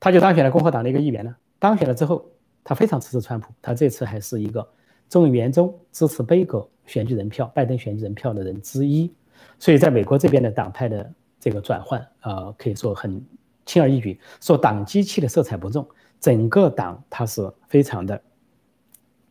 [0.00, 1.36] 他就当选了共和党的一个议员呢。
[1.58, 2.24] 当选了之后，
[2.64, 4.66] 他非常支持川普，他这次还是一个
[5.10, 9.12] 众议员中支持贝格选举人票、拜登选举人票的人之一。
[9.58, 13.22] 所以，在美国这边的党派的这个转换，呃，可以说很
[13.66, 14.18] 轻而易举。
[14.40, 15.86] 说党机器的色彩不重，
[16.18, 18.20] 整个党它是非常的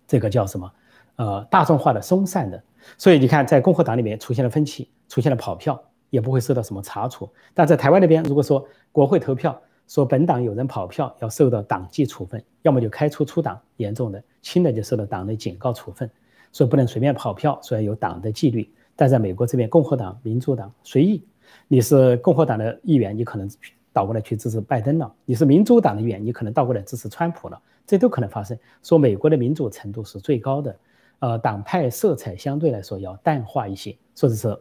[0.07, 0.71] 这个叫什么？
[1.15, 2.63] 呃，大众化的、松散的。
[2.97, 5.83] 所以你看，在共和党里面出现了分歧，出现了跑票。
[6.11, 16.07] 也不会受到什么查处，但在台湾那边，如果说国会投票说本党有人跑票，要受到党纪处分，要么就开除出党，严重的、轻的就受到党内警告处分，
[16.51, 18.71] 所以不能随便跑票，所以有党的纪律。
[18.95, 21.25] 但在美国这边，共和党、民主党随意，
[21.67, 23.49] 你是共和党的议员，你可能
[23.91, 28.55] 倒过来去支持拜登了；你是民主党的议员，你可能倒过来支持川普了，这都可能发生。
[28.83, 30.75] 说美国的民主程度是最高的，
[31.17, 34.55] 呃，党派色彩相对来说要淡化一些，或者是。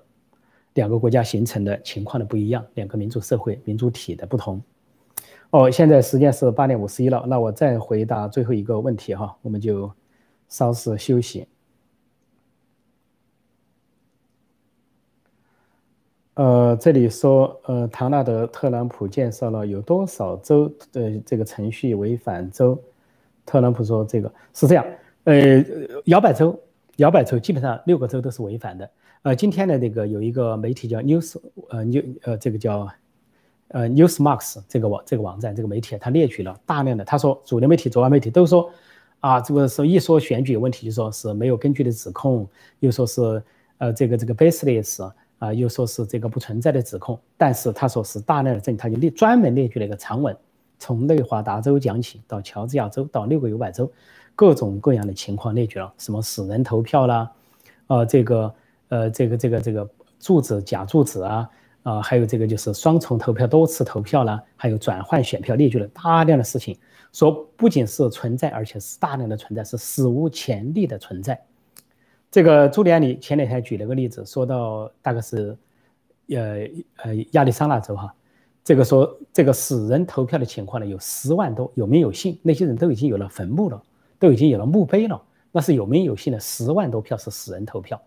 [0.75, 4.63] 两个国家形成的情况的不一样，两个民主社会、民主体的不同。
[5.51, 9.91] 哦，现在时间是八点五十一了，那我再回答最后一个问题哈，我们就
[10.49, 11.49] 稍事休息。
[16.35, 22.79] 呃，这里说，呃，唐纳德·特朗普介绍了有多少州的这个程序违反州？
[23.47, 24.85] 特朗普说这个是这样，
[25.25, 25.65] 呃，
[26.05, 26.57] 摇摆州，
[26.97, 28.89] 摇摆州基本上六个州都是违反的。
[29.23, 31.41] 呃，今天的那个有一个媒体叫 News，
[31.71, 32.87] 呃，New，呃，这个叫
[33.69, 38.71] 呃 Newsmax 这个网这个网站这个媒体，它列举了大量的，他说主流媒体、左派媒体都说，
[39.21, 42.49] 啊，这个说一说选举有问题，就说是没有根据的指控，
[42.81, 43.43] 又说是
[43.79, 50.37] 呃这个这个 baseless，啊，又说是这个不存在的指控，但是他说是大量的证据，他就列专门列举了一个长文，
[50.79, 53.91] 从内华达州讲起，到乔治亚州，到六个摇摆州，
[54.35, 57.31] 各种各样的情况列举了，什么死人投票啦，
[57.89, 58.55] 呃，这个。
[58.91, 59.87] 呃，这个这个这个
[60.19, 61.47] 住址假住址啊，
[61.83, 66.77] 啊，还有这个就是双重投票、多次投票啦，还有转换选票，列举了大量的事情，
[67.13, 71.41] 说不仅是存在，而且是大量的存在，是史无前例的存在。
[72.31, 75.57] 这个朱利安里前两天举了个例子，说到大概是，
[76.29, 78.13] 呃呃亚利桑那州哈，
[78.63, 83.83] 这个说这个死人投票的情况呢，有十万多，有名有姓，那些人都已经有了坟墓了，
[84.19, 87.99] 都已经有了墓碑了，那是有名有姓的十万多票是死人投票。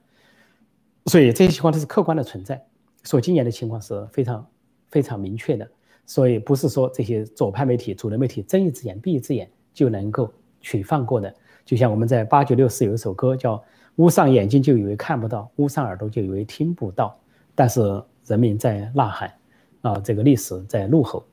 [1.07, 2.63] 所以这些情况都是客观的存在，
[3.03, 4.47] 所今年的情况是非常
[4.89, 5.67] 非常明确的，
[6.05, 11.33] 所以不是说这些左派媒体、主流媒体睁一只眼闭一只眼就能够去放过的。
[11.65, 13.63] 就像我们在八九六四有一首歌叫
[13.97, 17.19] “捂上眼睛就以为看不到，捂上耳朵就以为听不到”，
[17.55, 17.81] 但是
[18.25, 19.33] 人民在呐喊，
[19.81, 21.25] 啊，这个历史在怒吼。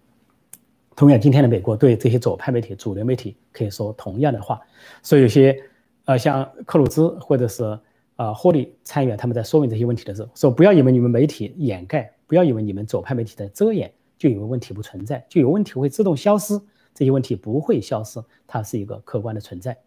[0.96, 4.60] 同样，今天的美国对这些左派媒体、主流媒体可以说同样的话，
[5.02, 5.56] 所以有些
[6.06, 7.78] 呃像克鲁兹或者是。
[8.18, 16.60] 啊，获利参与他们在说明这些问题的时候，说不要以为你们媒体掩盖，不要以为你们左派媒体的遮掩，就以为问题不存在，就有问题会自动消失。
[16.92, 19.78] 这些问题不会消失，它是一个客观的存在。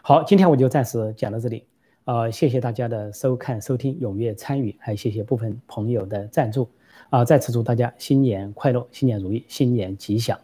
[0.00, 1.66] 好，今天我就暂时讲到这里。
[2.04, 6.66] 啊，谢谢大家的收看、收听、踊跃参与，还谢谢部分朋友的赞助。
[7.10, 10.40] 啊，再次祝大家新年快乐，新年如意，新年吉祥。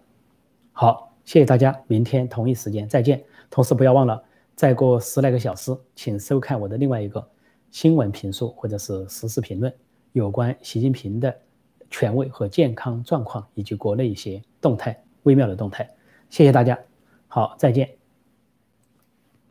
[0.73, 3.25] 好，谢谢大家，明天同一时间再见。
[3.49, 4.23] 同时不要忘了。
[4.57, 7.25] 再过十来个小时，请收看我的另外一个
[7.71, 9.73] 新闻评述或者是时事评论，
[10.13, 11.33] 有关习近平的
[11.91, 15.89] 权威和健康状况以及国内一些动态微妙的动态。
[16.31, 16.79] 谢谢大家，
[17.29, 17.97] 好，再见，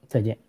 [0.07, 0.44] 再见。